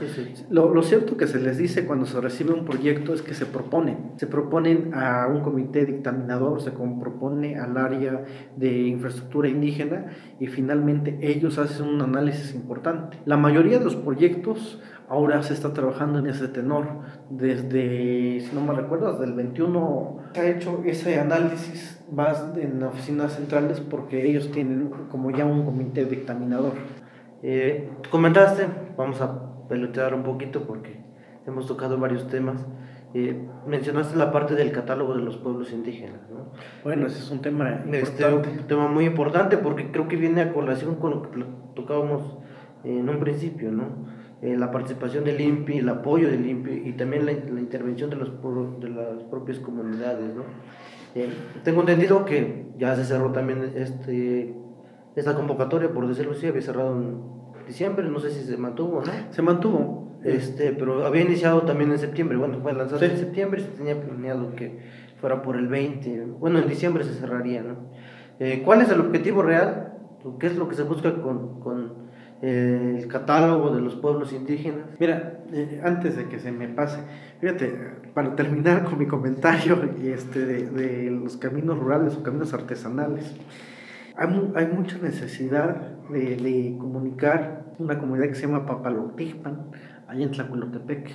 [0.51, 3.47] Lo, lo, cierto que se les dice cuando se recibe un proyecto es que se
[3.47, 8.25] proponen, se proponen a un comité dictaminador, se propone al área
[8.57, 10.07] de infraestructura indígena
[10.41, 13.19] y finalmente ellos hacen un análisis importante.
[13.27, 16.87] La mayoría de los proyectos ahora se está trabajando en ese tenor.
[17.31, 22.83] Desde, si no me recuerdo, desde el 21 se ha hecho ese análisis más en
[22.83, 26.73] oficinas centrales porque ellos tienen como ya un comité dictaminador.
[27.43, 31.01] Eh, comentaste, vamos a pelotear un poquito porque
[31.47, 32.65] hemos tocado varios temas.
[33.15, 36.21] Eh, mencionaste la parte del catálogo de los pueblos indígenas.
[36.31, 36.53] ¿no?
[36.85, 38.61] Bueno, ese es un tema este, importante.
[38.61, 41.45] un tema muy importante porque creo que viene a colación con lo que
[41.75, 42.39] tocábamos
[42.85, 44.17] en un principio, ¿no?
[44.43, 48.31] Eh, la participación del INPI, el apoyo del INPI y también la, intervención de, los,
[48.81, 50.35] de las propias comunidades.
[50.35, 50.43] ¿no?
[51.65, 54.55] Tengo entendido que ya se cerró también este,
[55.15, 59.13] esta convocatoria, por decirlo así, había cerrado en diciembre, no sé si se mantuvo, ¿no?
[59.31, 60.07] Se mantuvo.
[60.25, 64.55] Este, pero había iniciado también en septiembre, bueno, fue lanzado en septiembre, se tenía planeado
[64.55, 64.79] que
[65.21, 67.77] fuera por el 20, bueno, en diciembre se cerraría, ¿no?
[68.39, 69.95] Eh, ¿Cuál es el objetivo real?
[70.41, 72.06] ¿Qué es lo que se busca con, con
[72.43, 74.87] el catálogo de los pueblos indígenas?
[74.99, 76.99] Mira, eh, antes de que se me pase,
[77.41, 77.73] fíjate,
[78.15, 83.35] para terminar con mi comentario este, de, de los caminos rurales o caminos artesanales,
[84.17, 85.77] hay, hay mucha necesidad
[86.09, 89.71] de, de, comunicar una comunidad que se llama Papalotipan,
[90.09, 91.11] allá en Tlaculotepec.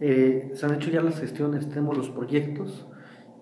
[0.00, 2.86] Eh, se han hecho ya las gestiones, tenemos los proyectos,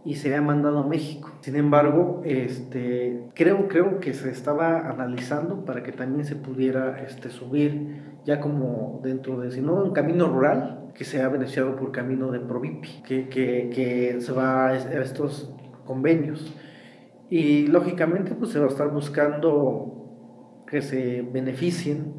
[0.05, 1.31] y se había mandado a México.
[1.41, 7.31] Sin embargo, este, creo, creo que se estaba analizando para que también se pudiera este,
[7.31, 12.31] subir ya como dentro de, si no un camino rural, que sea beneficiado por camino
[12.31, 16.55] de Provipi, que, que, que se va a estos convenios.
[17.31, 22.15] Y lógicamente pues se va a estar buscando que se beneficien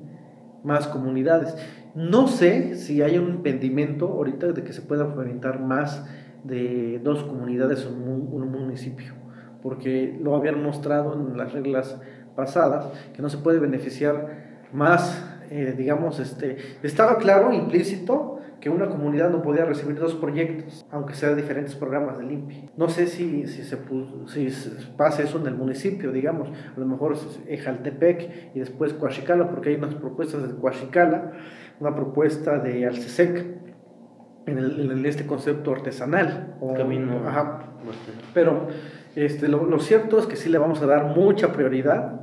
[0.63, 1.55] más comunidades.
[1.95, 6.03] No sé si hay un impedimento ahorita de que se pueda fomentar más
[6.43, 9.13] de dos comunidades en un, municipio,
[9.61, 11.99] porque lo habían mostrado en las reglas
[12.35, 18.33] pasadas, que no se puede beneficiar más, eh, digamos, este, estaba claro, implícito,
[18.63, 22.63] que una comunidad no podía recibir dos proyectos, aunque sean diferentes programas de limpia.
[22.77, 23.77] No sé si, si, se,
[24.95, 29.71] pasa eso en el municipio, digamos, a lo mejor es Ejaltepec y después Coachicala, porque
[29.71, 31.33] hay unas propuestas de Coachicala,
[31.81, 33.72] una propuesta de Alcesec,
[34.45, 36.55] en, el, en este concepto artesanal.
[36.59, 37.27] O, Camino.
[37.27, 37.73] Ajá.
[38.33, 38.67] Pero
[39.15, 42.21] este, lo, lo, cierto es que sí le vamos a dar mucha prioridad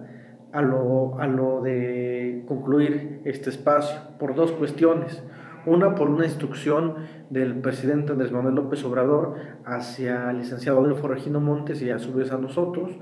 [0.52, 5.22] a lo, a lo de concluir este espacio por dos cuestiones.
[5.66, 6.94] Una, por una instrucción
[7.28, 9.34] del presidente Andrés Manuel López Obrador
[9.66, 12.98] hacia el licenciado Adolfo Regino Montes y a su vez a nosotros,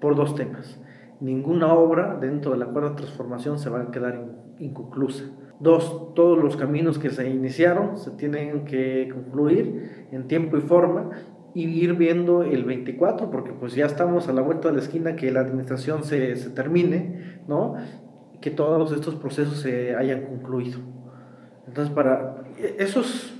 [0.00, 0.80] por dos temas.
[1.20, 4.24] Ninguna obra dentro de la cuarta transformación se va a quedar
[4.58, 5.26] inconclusa.
[5.62, 11.10] Dos, todos los caminos que se iniciaron se tienen que concluir en tiempo y forma
[11.54, 15.14] y ir viendo el 24, porque pues ya estamos a la vuelta de la esquina
[15.14, 17.74] que la administración se, se termine, ¿no?
[18.40, 20.80] Que todos estos procesos se hayan concluido.
[21.68, 22.42] Entonces, para
[22.78, 23.32] eso es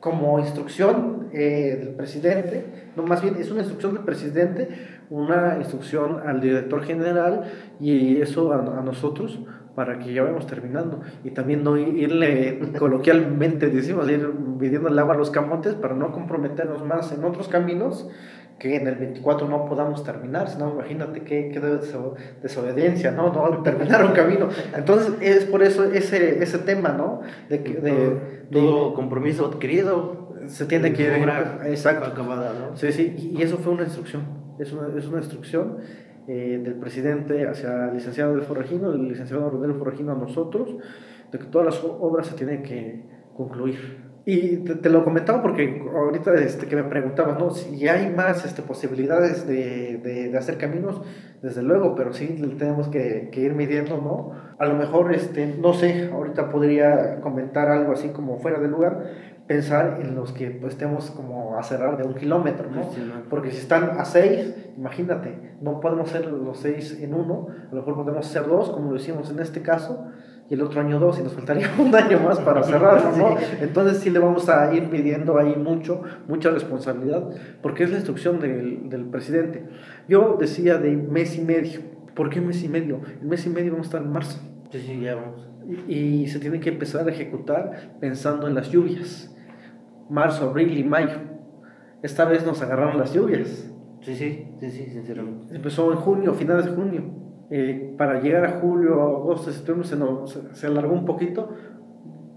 [0.00, 4.68] como instrucción eh, del presidente, no más bien es una instrucción del presidente,
[5.08, 7.44] una instrucción al director general
[7.80, 9.40] y eso a nosotros
[9.74, 15.14] para que ya vayamos terminando y también no irle coloquialmente decimos ir pidiendo el agua
[15.14, 18.08] a los camotes para no comprometernos más en otros caminos
[18.58, 21.60] que en el 24 no podamos terminar, sino imagínate qué, qué
[22.42, 23.32] desobediencia, ¿no?
[23.32, 24.48] No terminar un camino.
[24.76, 27.20] Entonces es por eso ese, ese tema, ¿no?
[27.48, 31.28] De, de, todo compromiso adquirido se tiene que ir
[31.66, 32.06] exacto.
[32.06, 32.76] acabada, ¿no?
[32.76, 34.22] Sí, sí, y eso fue una instrucción,
[34.58, 35.78] es una, es una instrucción
[36.26, 40.76] eh, del presidente hacia el licenciado del Forregino, el licenciado Rodríguez Forregino a nosotros,
[41.30, 43.04] de que todas las obras se tienen que
[43.36, 44.04] concluir.
[44.26, 47.50] Y te, lo comentaba porque ahorita este, que me preguntabas, ¿no?
[47.50, 51.02] Si hay más este, posibilidades de, de, de, hacer caminos,
[51.42, 52.26] desde luego, pero sí
[52.58, 54.30] tenemos que, que, ir midiendo, ¿no?
[54.58, 59.04] A lo mejor, este, no sé, ahorita podría comentar algo así como fuera de lugar,
[59.46, 62.88] pensar en los que pues estemos como a cerrar de un kilómetro, ¿no?
[63.28, 67.82] Porque si están a seis, imagínate, no podemos hacer los seis en uno, a lo
[67.82, 70.06] mejor podemos hacer dos, como lo hicimos en este caso,
[70.48, 73.36] y el otro año dos, y nos faltaría un año más para cerrar, ¿no?
[73.60, 77.28] Entonces sí le vamos a ir pidiendo ahí mucho, mucha responsabilidad,
[77.60, 79.66] porque es la instrucción del, del presidente.
[80.08, 81.80] Yo decía de mes y medio,
[82.14, 83.00] ¿por qué mes y medio?
[83.20, 84.40] El mes y medio vamos a estar en marzo.
[84.70, 85.46] Sí, sí, ya vamos.
[85.86, 89.33] Y, y se tiene que empezar a ejecutar pensando en las lluvias
[90.08, 91.18] marzo, abril y mayo.
[92.02, 93.70] Esta vez nos agarraron las lluvias.
[94.02, 95.56] Sí, sí, sí, sí, sinceramente.
[95.56, 97.02] Empezó en junio, finales de junio.
[97.50, 101.50] Eh, para llegar a julio, agosto, septiembre se, nos, se, alargó un poquito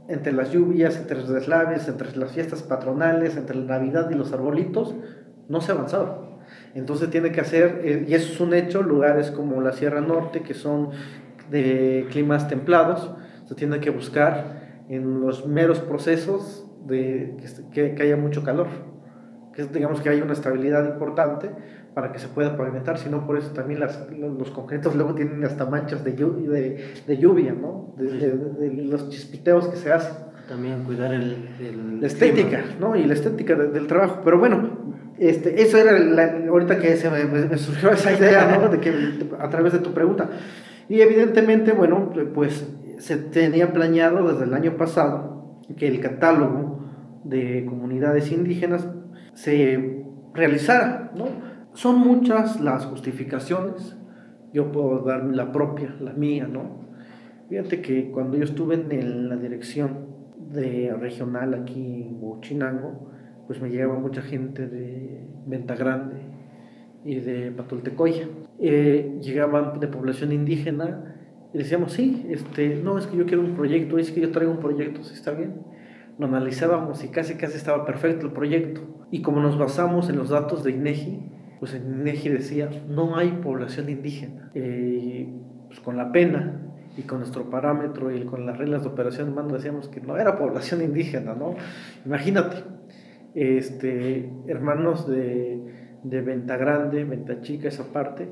[0.07, 4.31] entre las lluvias, entre los deslaves, entre las fiestas patronales, entre la Navidad y los
[4.31, 4.95] arbolitos,
[5.49, 6.39] no se avanzaba.
[6.75, 10.41] Entonces tiene que hacer, eh, y eso es un hecho, lugares como la Sierra Norte,
[10.41, 10.91] que son
[11.49, 13.11] de climas templados,
[13.45, 17.37] se tiene que buscar en los meros procesos de
[17.73, 18.67] que, que, haya mucho calor,
[19.53, 21.49] que digamos que haya una estabilidad importante
[21.93, 25.43] para que se pueda pavimentar, si no por eso también las, los concretos luego tienen
[25.43, 27.93] hasta manchas de lluvia, de, de lluvia ¿no?
[27.97, 30.15] De, de, los chispiteos que se hacen.
[30.47, 32.95] También cuidar el, el la estética, ¿no?
[32.95, 34.21] Y la estética del trabajo.
[34.23, 34.69] Pero bueno,
[35.17, 38.69] este, eso era la, ahorita que se me, me, surgió esa idea, ¿no?
[38.69, 38.93] De que
[39.39, 40.29] a través de tu pregunta.
[40.87, 42.65] Y evidentemente, bueno, pues
[42.99, 46.76] se tenía planeado desde el año pasado que el catálogo
[47.27, 48.87] de comunidades indígenas
[49.33, 50.03] se
[50.33, 51.25] realizara, ¿no?
[51.73, 53.97] Son muchas las justificaciones,
[54.53, 56.87] yo puedo dar la propia, la mía, ¿no?
[57.49, 60.07] Fíjate que cuando yo estuve en la dirección
[60.51, 63.11] de regional aquí en Huachinango,
[63.47, 66.17] pues me llegaba mucha gente de Venta Grande
[67.05, 68.27] y de Patoltecoya.
[68.59, 71.15] Eh, llegaban de población indígena
[71.53, 74.51] y decíamos, sí, este, no, es que yo quiero un proyecto, es que yo traigo
[74.51, 75.61] un proyecto, ¿sí está bien?
[76.19, 78.81] Lo analizábamos y casi casi estaba perfecto el proyecto.
[79.11, 83.89] Y como nos basamos en los datos de INEGI, pues INEGI decía, no hay población
[83.89, 84.51] indígena.
[84.53, 85.29] Eh,
[85.67, 86.61] pues con la pena
[86.97, 90.37] y con nuestro parámetro y con las reglas de operación humana decíamos que no era
[90.37, 91.55] población indígena, ¿no?
[92.05, 92.63] Imagínate,
[93.35, 98.27] este, hermanos de, de Venta Grande, Venta Chica, esa parte,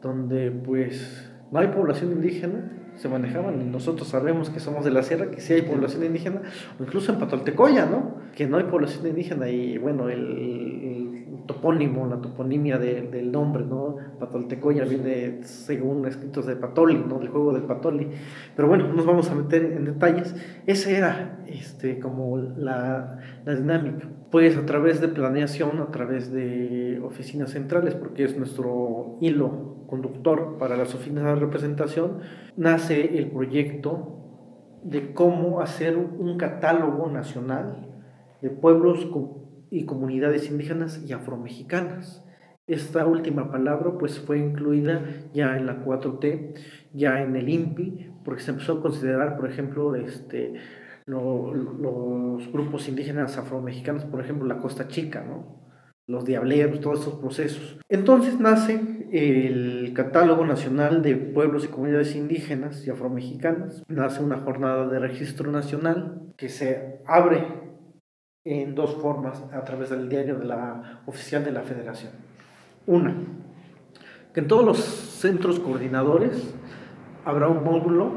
[0.00, 5.02] donde pues no hay población indígena, se manejaban y nosotros sabemos que somos de la
[5.02, 6.42] sierra, que sí hay población indígena,
[6.78, 8.16] o incluso en Patoltecoya, ¿no?
[8.34, 11.03] Que no hay población indígena y bueno, el
[11.46, 13.96] topónimo, la toponimia del nombre, ¿no?
[14.18, 17.18] Patoltecoya viene según escritos de Patoli, ¿no?
[17.18, 18.08] Del juego del Patoli.
[18.56, 20.34] Pero bueno, nos vamos a meter en detalles.
[20.66, 24.08] Esa era este, como la, la dinámica.
[24.30, 30.56] Pues a través de planeación, a través de oficinas centrales, porque es nuestro hilo conductor
[30.58, 32.18] para las oficinas de representación,
[32.56, 34.18] nace el proyecto
[34.82, 37.90] de cómo hacer un catálogo nacional
[38.42, 39.06] de pueblos
[39.74, 42.24] y comunidades indígenas y afromexicanas.
[42.66, 45.02] Esta última palabra pues fue incluida
[45.34, 46.54] ya en la 4T,
[46.92, 50.54] ya en el INPI, porque se empezó a considerar, por ejemplo, este,
[51.06, 55.62] los grupos indígenas afromexicanos, por ejemplo, la Costa Chica, ¿no?
[56.06, 57.78] los diableros, todos esos procesos.
[57.88, 64.86] Entonces nace el Catálogo Nacional de Pueblos y Comunidades Indígenas y Afromexicanas, nace una jornada
[64.88, 67.63] de registro nacional que se abre
[68.44, 72.12] en dos formas a través del diario de la oficial de la federación.
[72.86, 73.14] Una,
[74.32, 76.54] que en todos los centros coordinadores
[77.24, 78.12] habrá un módulo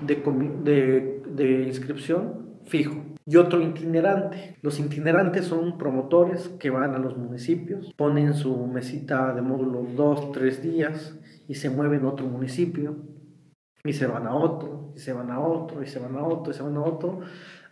[0.00, 4.56] de, de, inscripción fijo y otro itinerante.
[4.62, 10.32] Los itinerantes son promotores que van a los municipios, ponen su mesita de módulo dos,
[10.32, 12.96] tres días y se mueven a otro municipio
[13.84, 16.52] y se van a otro, y se van a otro, y se van a otro,
[16.52, 17.20] y se van a otro,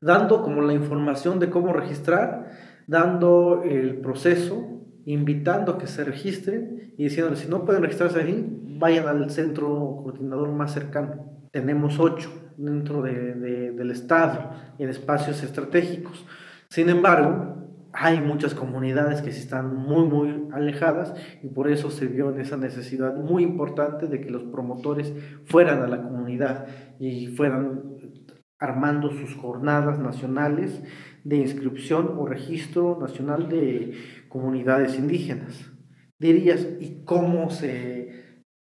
[0.00, 2.50] dando como la información de cómo registrar,
[2.86, 8.46] dando el proceso, invitando a que se registren y diciéndoles, si no pueden registrarse ahí,
[8.78, 11.26] vayan al centro coordinador más cercano.
[11.50, 13.34] Tenemos ocho dentro de,
[13.72, 16.24] del Estado en espacios estratégicos.
[16.68, 17.56] Sin embargo,
[17.92, 22.56] hay muchas comunidades que están muy, muy alejadas y por eso se vio en esa
[22.56, 25.12] necesidad muy importante de que los promotores
[25.46, 26.66] fueran a la comunidad
[27.00, 27.82] y fueran
[28.60, 30.82] armando sus jornadas nacionales
[31.24, 33.94] de inscripción o registro nacional de
[34.28, 35.70] comunidades indígenas.
[36.18, 38.00] Dirías, ¿y cómo se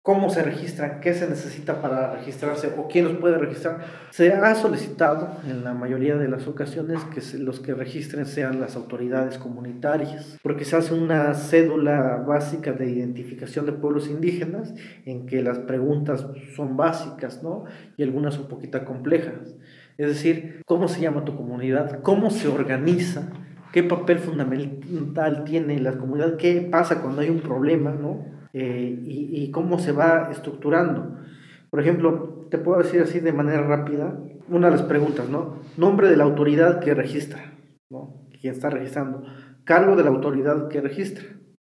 [0.03, 3.85] cómo se registran, qué se necesita para registrarse o quién los puede registrar.
[4.11, 8.77] Se ha solicitado en la mayoría de las ocasiones que los que registren sean las
[8.77, 14.75] autoridades comunitarias, porque se hace una cédula básica de identificación de pueblos indígenas
[15.05, 16.27] en que las preguntas
[16.57, 17.65] son básicas, ¿no?
[17.99, 19.55] Y algunas un poquito complejas.
[20.01, 22.01] Es decir, ¿cómo se llama tu comunidad?
[22.01, 23.29] ¿Cómo se organiza?
[23.71, 26.39] ¿Qué papel fundamental tiene la comunidad?
[26.39, 28.25] ¿Qué pasa cuando hay un problema, ¿no?
[28.55, 31.19] Eh, y, cómo se va estructurando.
[31.69, 35.57] Por ejemplo, te puedo decir así de manera rápida, una de las preguntas, ¿no?
[35.77, 37.53] Nombre de la autoridad que registra,
[37.91, 38.23] ¿no?
[38.41, 39.25] Quien está registrando.
[39.65, 41.25] Cargo de la autoridad que registra.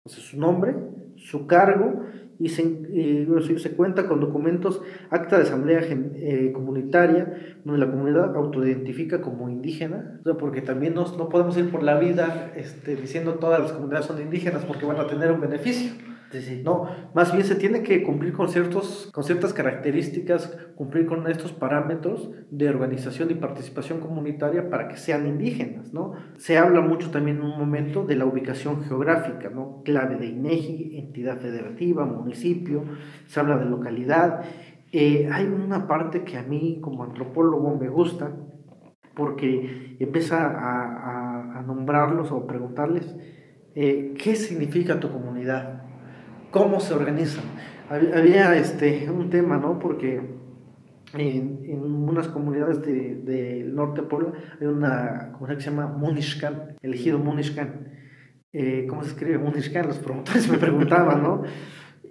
[0.07, 0.75] Entonces, su nombre,
[1.17, 2.07] su cargo
[2.43, 9.21] y se, se cuenta con documentos, acta de asamblea eh, comunitaria, donde la comunidad autoidentifica
[9.21, 14.07] como indígena, porque también no podemos ir por la vida este, diciendo todas las comunidades
[14.07, 15.93] son indígenas porque van a tener un beneficio.
[16.65, 21.53] No, más bien se tiene que cumplir con, ciertos, con ciertas características, cumplir con estos
[21.53, 26.13] parámetros de organización y participación comunitaria para que sean indígenas, ¿no?
[26.37, 29.83] Se habla mucho también en un momento de la ubicación geográfica, ¿no?
[29.85, 32.85] Clave de INEGI, entidad federativa, municipio,
[33.27, 34.43] se habla de localidad.
[34.93, 38.33] Eh, hay una parte que a mí como antropólogo me gusta
[39.15, 43.15] porque empieza a, a, nombrarlos o preguntarles
[43.75, 45.82] eh, qué significa tu comunidad
[46.53, 47.45] cómo se organizan.
[47.91, 49.81] Había este, un tema, ¿no?
[49.81, 50.23] Porque
[51.15, 55.89] en, en unas comunidades del de, norte de Puebla hay una comunidad que se llama
[55.89, 57.89] Munishkan, elegido Munishkan.
[58.53, 59.89] Eh, ¿Cómo se escribe Munishkan?
[59.89, 61.43] Los promotores me preguntaban, ¿no?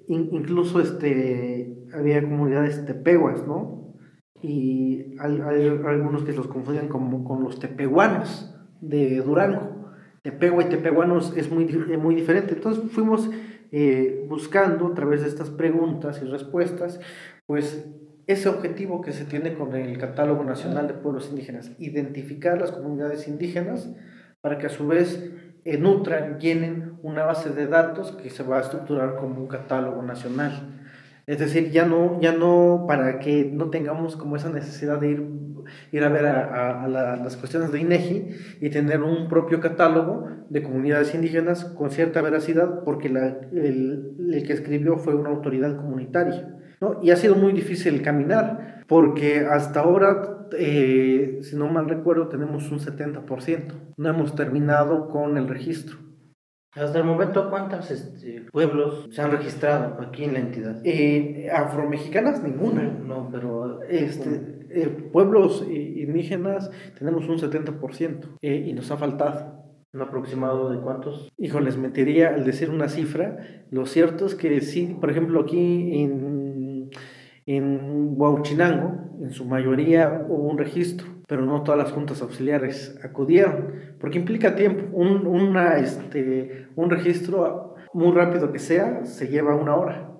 [0.07, 3.95] incluso este, había comunidades tepehuas, ¿no?
[4.41, 5.39] Y hay,
[5.85, 9.81] algunos que los confundían como con los tepehuanos de Durango.
[10.23, 11.65] Tepehua y tepehuanos es muy,
[11.97, 12.53] muy diferente.
[12.53, 13.29] Entonces fuimos
[13.71, 16.99] eh, buscando a través de estas preguntas y respuestas,
[17.45, 17.85] pues
[18.27, 23.27] ese objetivo que se tiene con el Catálogo Nacional de Pueblos Indígenas, identificar las comunidades
[23.27, 23.89] indígenas
[24.41, 25.31] para que a su vez
[25.65, 30.80] nutran, llenen una base de datos que se va a estructurar como un catálogo nacional.
[31.27, 35.27] Es decir, ya no, ya no para que no tengamos como esa necesidad de ir,
[35.91, 38.27] ir a ver a, las cuestiones de INEGI
[38.61, 44.43] y tener un propio catálogo de comunidades indígenas con cierta veracidad, porque la, el, el,
[44.45, 46.57] que escribió fue una autoridad comunitaria.
[46.81, 46.99] ¿no?
[47.01, 52.69] Y ha sido muy difícil caminar, porque hasta ahora, eh, si no mal recuerdo, tenemos
[52.71, 53.73] un 70%.
[53.95, 56.10] No hemos terminado con el registro.
[56.73, 60.81] Hasta el momento, ¿cuántos este, pueblos se han registrado aquí en la entidad?
[60.85, 62.83] Eh, afromexicanas, ninguna.
[62.83, 63.81] No, pero...
[63.83, 69.61] Este, eh, pueblos indígenas tenemos un 70% eh, y nos ha faltado.
[69.93, 71.29] ¿Un aproximado de cuántos?
[71.37, 73.65] Hijo, les mentiría al decir una cifra.
[73.69, 76.89] Lo cierto es que sí, por ejemplo, aquí en,
[77.45, 83.71] en Huauchinango, en su mayoría hubo un registro pero no todas las juntas auxiliares acudieron,
[84.01, 84.83] porque implica tiempo.
[84.91, 90.11] Un, una, este, un registro, muy rápido que sea, se lleva una hora,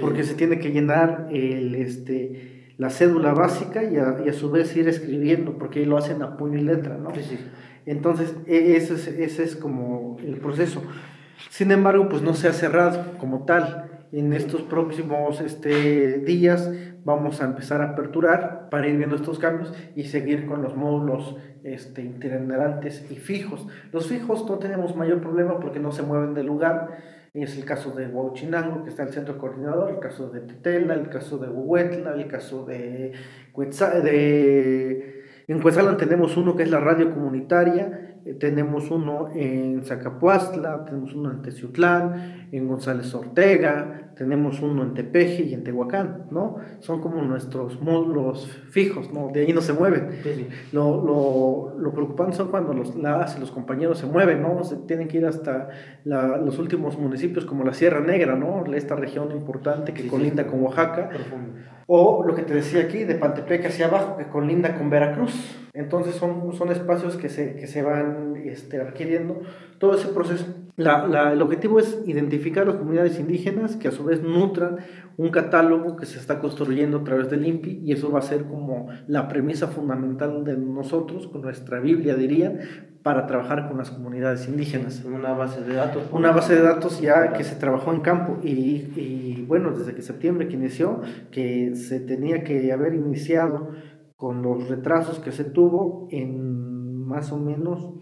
[0.00, 4.50] porque se tiene que llenar el, este, la cédula básica y a, y a, su
[4.50, 7.14] vez ir escribiendo, porque lo hacen a puño y letra, ¿no?
[7.14, 7.38] Sí,
[7.86, 10.82] Entonces, e, ese es, ese es como el proceso.
[11.50, 16.68] Sin embargo, pues no se ha cerrado como tal en estos próximos este, días
[17.08, 21.38] vamos a empezar a aperturar para ir viendo estos cambios y seguir con los módulos
[21.64, 23.66] este, itinerantes y fijos.
[23.92, 26.98] Los fijos no tenemos mayor problema porque no se mueven del lugar.
[27.32, 31.08] Es el caso de Huachinango, que está el centro coordinador, el caso de Tetela, el
[31.08, 33.14] caso de Huetla, el caso de,
[34.04, 40.84] de en Cuetzalan tenemos uno que es la radio comunitaria, eh, tenemos uno en Zacapuastla,
[40.84, 46.56] tenemos uno en Teciutlán, en González Ortega, tenemos uno en Tepeji y en Tehuacán, ¿no?
[46.80, 49.30] Son como nuestros módulos fijos, ¿no?
[49.32, 50.08] De ahí no se mueven.
[50.72, 54.64] Lo, lo, lo, preocupante son cuando los, las, los compañeros se mueven, ¿no?
[54.64, 55.68] Se tienen que ir hasta
[56.04, 58.64] la, los últimos municipios como la Sierra Negra, ¿no?
[58.74, 61.10] Esta región importante que colinda con Oaxaca.
[61.86, 65.56] O lo que te decía aquí, de Pantepec hacia abajo, que colinda con Veracruz.
[65.72, 69.40] Entonces son, son espacios que se, que se van este, adquiriendo.
[69.78, 70.46] Todo ese proceso.
[70.76, 74.76] La, la, el objetivo es identificar las comunidades indígenas que a su vez nutran
[75.16, 78.44] un catálogo que se está construyendo a través del INPI y eso va a ser
[78.44, 82.60] como la premisa fundamental de nosotros, con nuestra Biblia diría,
[83.02, 85.04] para trabajar con las comunidades indígenas.
[85.04, 86.04] Una base de datos.
[86.12, 90.02] Una base de datos ya que se trabajó en campo y, y bueno, desde que
[90.02, 91.00] septiembre que inició,
[91.32, 93.70] que se tenía que haber iniciado
[94.14, 97.94] con los retrasos que se tuvo en más o menos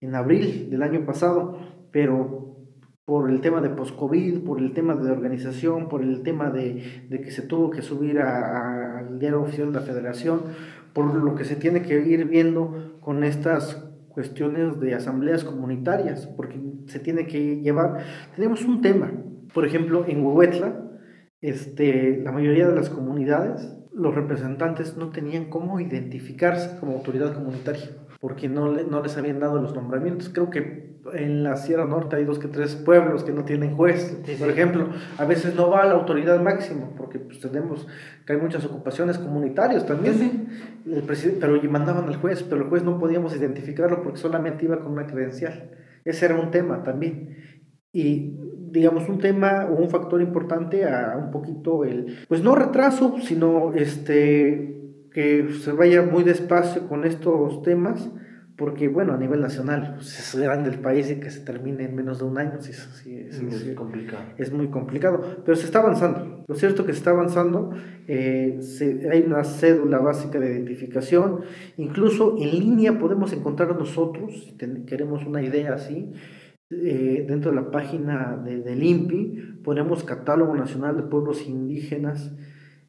[0.00, 1.58] en abril del año pasado,
[1.90, 2.56] pero
[3.06, 7.20] por el tema de post-COVID, por el tema de organización, por el tema de, de
[7.20, 10.40] que se tuvo que subir al diario oficial de la federación,
[10.92, 16.58] por lo que se tiene que ir viendo con estas cuestiones de asambleas comunitarias, porque
[16.86, 17.98] se tiene que llevar,
[18.34, 19.12] tenemos un tema,
[19.54, 20.82] por ejemplo, en Huehuetla,
[21.42, 27.90] este, la mayoría de las comunidades, los representantes no tenían cómo identificarse como autoridad comunitaria
[28.26, 30.30] porque no, no les habían dado los nombramientos.
[30.30, 34.20] Creo que en la Sierra Norte hay dos que tres pueblos que no tienen juez,
[34.36, 34.88] por ejemplo.
[35.16, 37.86] A veces no va a la autoridad máxima, porque pues, tenemos
[38.26, 40.48] que hay muchas ocupaciones comunitarias también.
[40.84, 44.80] El presidente, pero mandaban al juez, pero el juez no podíamos identificarlo porque solamente iba
[44.80, 45.70] con una credencial.
[46.04, 47.36] Ese era un tema también.
[47.92, 48.40] Y
[48.72, 53.72] digamos, un tema o un factor importante a un poquito el, pues no retraso, sino
[53.72, 54.85] este
[55.16, 58.10] que se vaya muy despacio con estos temas,
[58.54, 61.94] porque bueno, a nivel nacional pues, es grande el país y que se termine en
[61.94, 64.22] menos de un año sí, es, muy complicado.
[64.36, 66.44] Es muy complicado, pero se está avanzando.
[66.46, 67.70] Lo cierto es que se está avanzando,
[68.06, 68.60] eh,
[69.10, 71.40] hay una cédula básica de identificación,
[71.78, 76.12] incluso en línea podemos encontrar nosotros, si queremos una idea así,
[76.68, 82.34] eh, dentro de la página de, del INPI ponemos Catálogo Nacional de Pueblos Indígenas,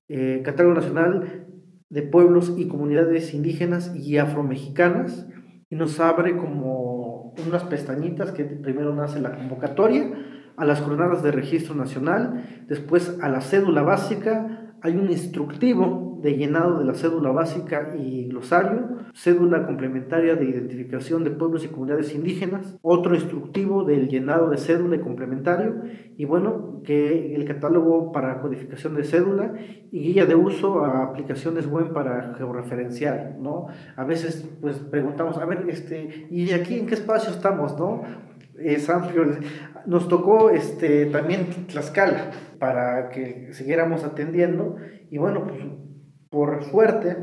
[0.09, 1.47] eh, Catálogo Nacional
[1.89, 5.27] de pueblos y comunidades indígenas y afromexicanas
[5.69, 10.11] y nos abre como unas pestañitas que primero nace la convocatoria
[10.57, 16.35] a las jornadas de registro nacional, después a la cédula básica, hay un instructivo de
[16.35, 22.13] llenado de la cédula básica y glosario, cédula complementaria de identificación de pueblos y comunidades
[22.13, 25.81] indígenas, otro instructivo del llenado de cédula y complementario,
[26.15, 29.53] y bueno, que el catálogo para codificación de cédula
[29.91, 33.67] y guía de uso a aplicaciones web para georreferenciar, ¿no?
[33.95, 38.03] A veces pues preguntamos, a ver, este, ¿y aquí en qué espacio estamos, no?
[38.57, 39.23] Es amplio.
[39.85, 44.77] Nos tocó este, también Tlaxcala para que siguiéramos atendiendo
[45.11, 45.59] y bueno, pues
[46.29, 47.17] por suerte,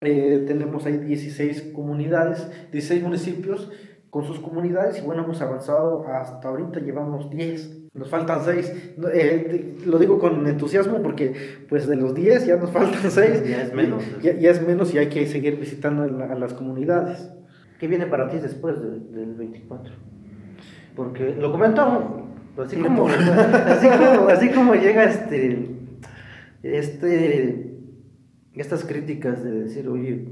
[0.00, 3.70] eh, tenemos ahí 16 comunidades, 16 municipios
[4.10, 8.94] con sus comunidades y bueno, hemos avanzado hasta ahorita, llevamos 10, nos faltan 6.
[9.12, 11.34] Eh, lo digo con entusiasmo porque
[11.68, 13.48] pues de los 10 ya nos faltan 6.
[13.48, 14.04] Ya es menos.
[14.22, 17.30] Ya, ya, es menos y hay que seguir visitando a las comunidades.
[17.78, 19.94] ¿Qué viene para ti después del 24?
[20.94, 22.26] Porque lo comento
[22.58, 23.08] así como,
[23.66, 25.70] así como, así como llega este,
[26.62, 27.69] este,
[28.60, 30.28] estas críticas de decir, oye,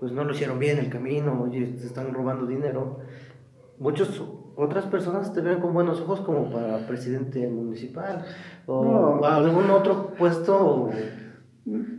[0.00, 3.00] pues no lo hicieron bien el camino, oye, se están robando dinero.
[3.78, 4.22] Muchos
[4.56, 8.24] otras personas te ven con buenos ojos como para presidente municipal
[8.66, 10.90] o algún otro puesto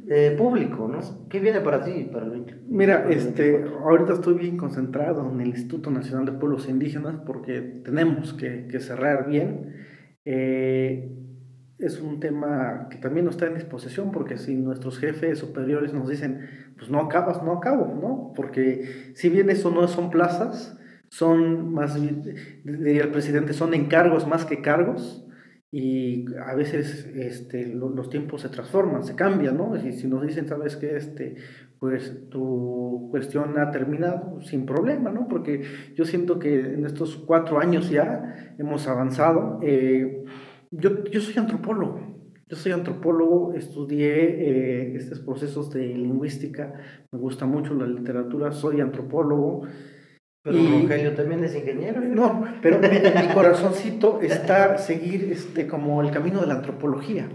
[0.10, 1.00] eh, público, ¿no?
[1.30, 2.10] ¿Qué viene para ti?
[2.12, 2.28] Para
[2.68, 8.34] Mira, este, ahorita estoy bien concentrado en el Instituto Nacional de Pueblos Indígenas porque tenemos
[8.34, 9.76] que, que cerrar bien.
[10.26, 11.16] Eh,
[11.80, 16.10] es un tema que también no está en disposición porque si nuestros jefes superiores nos
[16.10, 18.34] dicen, pues no acabas, no acabo, ¿no?
[18.36, 20.78] Porque si bien eso no son plazas,
[21.08, 21.98] son más,
[22.64, 25.26] diría el presidente, son encargos más que cargos
[25.72, 29.76] y a veces este, los tiempos se transforman, se cambian, ¿no?
[29.76, 31.36] Y si nos dicen, sabes que este,
[31.80, 35.28] pues tu cuestión ha terminado sin problema, ¿no?
[35.28, 35.62] Porque
[35.96, 39.60] yo siento que en estos cuatro años ya hemos avanzado.
[39.62, 40.26] Eh,
[40.72, 42.00] yo, yo soy antropólogo,
[42.48, 46.74] yo soy antropólogo, estudié eh, estos procesos de lingüística,
[47.12, 49.68] me gusta mucho la literatura, soy antropólogo.
[50.42, 52.02] Pero y, Rogelio también es ingeniero.
[52.02, 57.30] No, pero mi corazoncito está seguir este, como el camino de la antropología.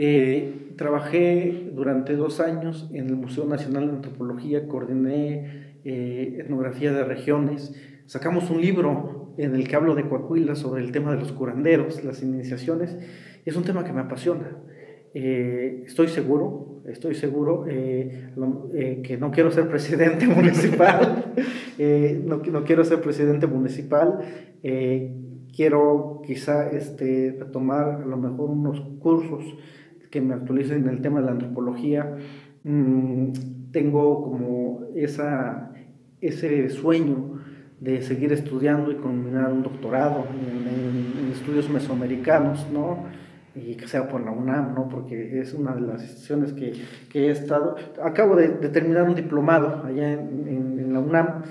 [0.00, 7.04] Eh, trabajé durante dos años en el Museo Nacional de Antropología, coordiné eh, etnografía de
[7.04, 7.74] regiones,
[8.06, 12.04] sacamos un libro en el que hablo de Coahuila sobre el tema de los curanderos,
[12.04, 12.96] las iniciaciones,
[13.44, 14.58] es un tema que me apasiona.
[15.14, 18.30] Eh, estoy seguro, estoy seguro eh,
[18.74, 21.32] eh, que no quiero ser presidente municipal,
[22.24, 24.18] no, no, quiero ser presidente municipal,
[25.54, 29.44] quiero quizá este, tomar a lo mejor unos cursos
[30.10, 32.16] que me actualicen en el tema de la antropología.
[32.64, 33.32] Mm,
[33.70, 35.72] tengo como esa,
[36.20, 37.27] ese sueño
[37.80, 43.06] de seguir estudiando y culminar un doctorado en, en estudios mesoamericanos, ¿no?
[43.54, 44.88] y que sea por la UNAM, ¿no?
[44.88, 46.72] porque es una de las instituciones que,
[47.10, 47.76] que he estado.
[48.02, 51.42] Acabo de, de, terminar un diplomado allá en, en, la UNAM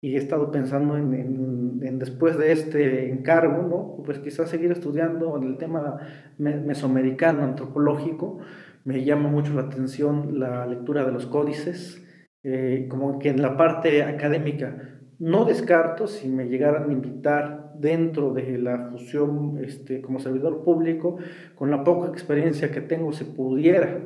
[0.00, 1.14] y he estado pensando en,
[1.82, 4.02] en, después de este encargo, ¿no?
[4.04, 5.98] pues quizás seguir estudiando en el tema
[6.38, 8.38] mesoamericano, antropológico.
[8.84, 12.04] Me llama mucho la atención la lectura de los códices,
[12.44, 18.32] eh, como que en la parte académica no descarto si me llegaran a invitar dentro
[18.32, 21.16] de la fusión este, como servidor público,
[21.54, 24.00] con la poca experiencia que tengo, se pudiera,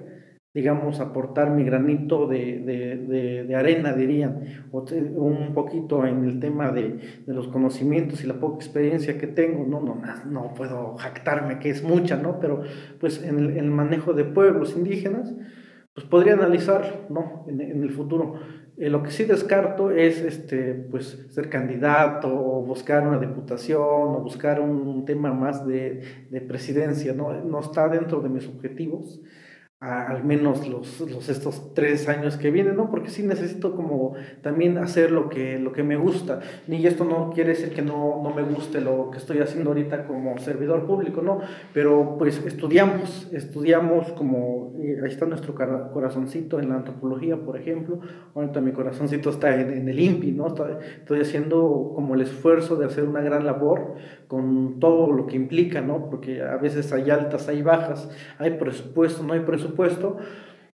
[0.52, 4.84] digamos, aportar mi granito de, de, de, arena, dirían, o
[5.24, 9.80] un poquito en el tema de, los conocimientos y la poca experiencia que tengo, no,
[9.80, 12.40] no, no puedo jactarme que es mucha, ¿no?
[12.40, 12.62] Pero
[12.98, 15.34] pues en el, manejo de pueblos indígenas,
[15.94, 17.44] pues podría analizar, ¿no?
[17.48, 18.34] En, en el futuro
[18.80, 24.20] eh, lo que sí descarto es este, pues, ser candidato o buscar una diputación o
[24.20, 27.12] buscar un, tema más de, de, presidencia.
[27.12, 27.32] ¿no?
[27.44, 29.20] no está dentro de mis objetivos
[29.80, 32.90] al menos los, los, estos tres años que vienen, ¿no?
[32.90, 34.12] Porque sí necesito como
[34.42, 36.40] también hacer lo que, lo que me gusta.
[36.68, 40.04] Y esto no quiere decir que no, no me guste lo que estoy haciendo ahorita
[40.04, 41.40] como servidor público, ¿no?
[41.72, 48.00] Pero pues estudiamos, estudiamos como, eh, ahí está nuestro corazoncito en la antropología, por ejemplo.
[48.34, 50.48] Ahorita mi corazoncito está en, en el INPI, ¿no?
[50.48, 53.94] Estoy haciendo como el esfuerzo de hacer una gran labor
[54.28, 56.10] con todo lo que implica, ¿no?
[56.10, 60.16] Porque a veces hay altas, hay bajas, hay presupuesto, no hay presupuesto supuesto,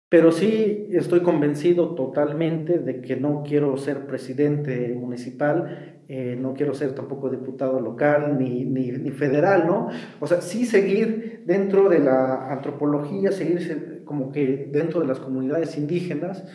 [0.09, 6.74] pero sí estoy convencido totalmente de que no quiero ser presidente municipal, eh, no quiero
[6.74, 9.89] ser tampoco diputado local ni, ni, ni, federal, ¿no?
[10.20, 15.77] O sea, sí seguir dentro de la antropología, seguir como que dentro de las comunidades
[15.77, 16.47] indígenas,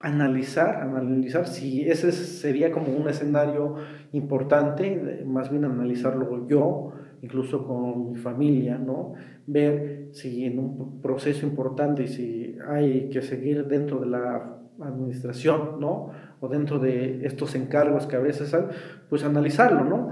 [0.00, 3.76] analizar, analizar si ese sería como un escenario
[4.12, 6.92] importante, más bien analizarlo yo,
[7.22, 9.14] incluso con mi familia, ¿no?
[9.46, 16.10] Ver si en un proceso importante si hay que seguir dentro de la administración, ¿no?
[16.40, 18.64] O dentro de estos encargos que a veces hay,
[19.08, 20.10] pues analizarlo, ¿no?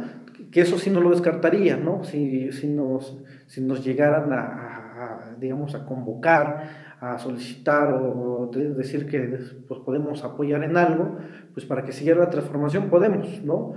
[0.51, 2.03] Que eso sí no lo descartaría, ¿no?
[2.05, 9.07] Si, si, nos, si nos llegaran a, a, digamos, a convocar, a solicitar o, decir
[9.07, 9.20] que
[9.69, 11.16] pues, podemos apoyar en algo,
[11.53, 13.74] pues para que siguiera la transformación podemos, ¿no?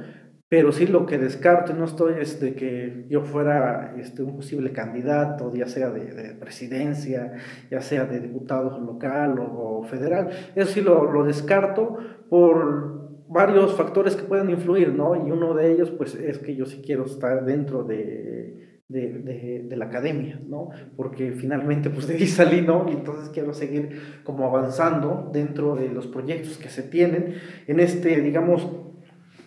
[0.49, 4.71] Pero sí lo que descarto, no estoy, es de que yo fuera este, un posible
[4.71, 7.33] candidato, ya sea de, presidencia,
[7.69, 10.29] ya sea de diputado local o, federal.
[10.55, 11.97] Eso sí lo, lo, descarto
[12.29, 15.15] por varios factores que pueden influir, ¿no?
[15.15, 19.77] Y uno de ellos, pues, es que yo sí quiero estar dentro de, de, de,
[19.77, 20.71] la academia, ¿no?
[20.97, 22.87] Porque finalmente, pues, de ahí salí, ¿no?
[22.89, 27.35] Y entonces quiero seguir como avanzando dentro de los proyectos que se tienen
[27.67, 28.67] en este, digamos,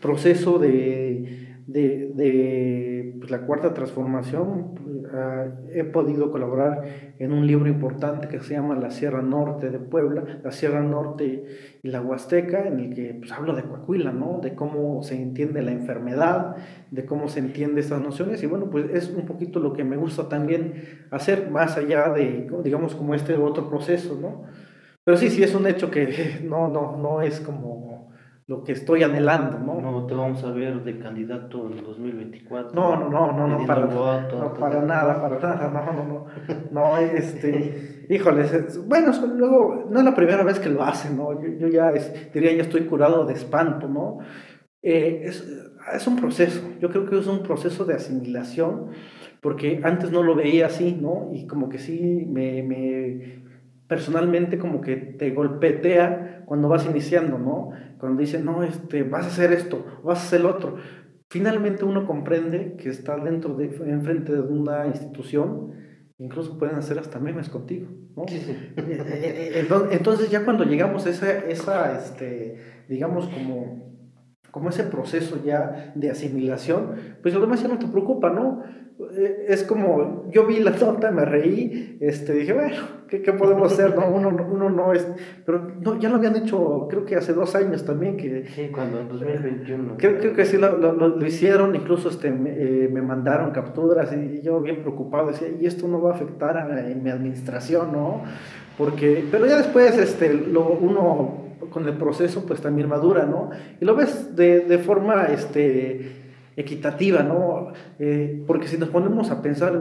[0.03, 4.83] proceso de, de pues, la cuarta transformación,
[5.15, 6.85] Ah, he podido colaborar
[7.19, 11.45] en un libro importante que se llama La Sierra Norte de Puebla, la Sierra Norte
[11.83, 14.41] y la Huasteca, en el que pues, hablo de Coahuila, ¿no?
[14.43, 16.57] de cómo se entiende la enfermedad,
[16.91, 19.99] de cómo se entiende estas nociones, y bueno, pues es un poquito lo que me
[19.99, 24.45] gusta también hacer, más allá de, digamos, como este otro proceso, ¿no?
[25.05, 27.92] Pero sí, sí es un hecho que no, no, no es como
[28.53, 29.81] lo que estoy anhelando, ¿no?
[29.81, 32.75] No te vamos a ver de candidato en 2024.
[32.75, 36.27] No, no, no, no, no, para, no, para nada, para nada, no, no, no,
[36.71, 41.33] no, este, híjoles, bueno, luego, no es la primera vez que lo hacen, ¿no?
[41.43, 41.93] Yo, ya
[42.35, 44.19] diría, ya estoy curado de espanto, ¿no?
[44.83, 45.49] Eh, es,
[45.95, 48.89] es un proceso, yo creo que es un proceso de asimilación,
[49.41, 51.31] porque antes no lo veía así, ¿no?
[51.33, 53.42] Y como que sí me, me
[53.93, 57.73] personalmente como que te golpetea cuando vas iniciando, ¿no?
[57.99, 60.77] Cuando dicen, no, este, vas a hacer esto, vas a hacer lo otro.
[61.29, 65.75] Finalmente uno comprende que está dentro de, enfrente de una institución,
[66.17, 68.25] incluso pueden hacer hasta memes contigo, ¿no?
[68.31, 72.57] Eh, eh, eh, entonces ya cuando llegamos a esa, esa este,
[72.89, 73.93] digamos como,
[74.51, 78.63] como ese proceso ya de asimilación, pues lo demás ya no te preocupa, ¿no?
[79.11, 82.77] Eh, es como, yo vi la nota, me reí, este, dije, bueno,
[83.09, 83.95] ¿qué, qué podemos hacer?
[83.95, 85.07] No, uno, uno no es,
[85.45, 88.17] pero no, ya lo habían hecho, creo que hace dos años también.
[88.17, 89.95] Que, sí, cuando en 2021.
[89.99, 94.13] Creo, creo que sí lo, lo, lo, hicieron, incluso este, me, eh, me, mandaron capturas
[94.13, 98.23] y yo bien preocupado decía, y esto no va a afectar a, mi administración, ¿no?
[98.79, 103.51] Porque, pero ya después este, lo, uno con el proceso pues también madura, ¿no?
[103.81, 106.22] Y lo ves de, de forma, este,
[106.57, 107.73] equitativa, ¿no?
[107.99, 109.79] Eh, porque si nos ponemos a pensar,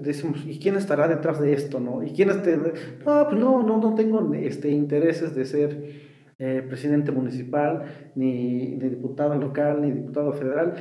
[0.00, 2.02] decimos, ¿y quién estará detrás de esto, no?
[2.02, 2.56] ¿Y quién esté?
[2.56, 7.84] No, pues no, no, no tengo este, intereses de ser eh, presidente municipal,
[8.14, 10.74] ni, diputado local, ni diputado federal.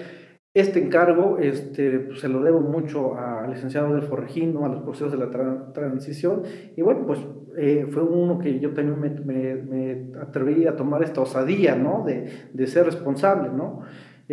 [0.53, 5.11] Este encargo este, pues, se lo debo mucho al licenciado del Forregino, a los procesos
[5.11, 5.29] de la
[5.73, 6.43] transición,
[6.75, 7.19] y bueno, pues
[7.57, 12.03] eh, fue uno que yo también me, me, me, atreví a tomar esta osadía, ¿no?
[12.05, 13.81] De, de ser responsable, ¿no?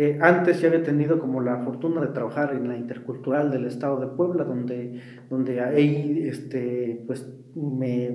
[0.01, 3.99] Eh, antes ya había tenido como la fortuna de trabajar en la intercultural del estado
[3.99, 8.09] de Puebla, donde, donde ahí este, pues me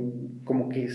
[0.44, 0.88] como que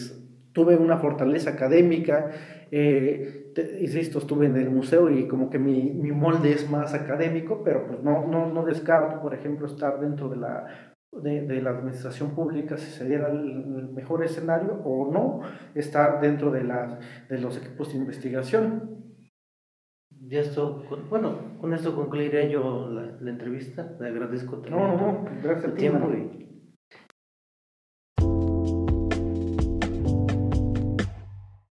[0.51, 2.31] tuve una fortaleza académica,
[2.71, 7.61] eh, insisto, estuve en el museo y como que mi, mi, molde es más académico,
[7.63, 12.31] pero pues no, no, no descarto, por ejemplo, estar dentro de la, de, la administración
[12.31, 15.41] pública si se diera el mejor escenario o no
[15.75, 16.97] estar dentro de, la,
[17.29, 18.98] de los equipos de investigación
[20.27, 23.95] ya esto, bueno, con esto concluiré yo la, la entrevista.
[23.99, 26.48] Le agradezco no, no, gracias tiempo y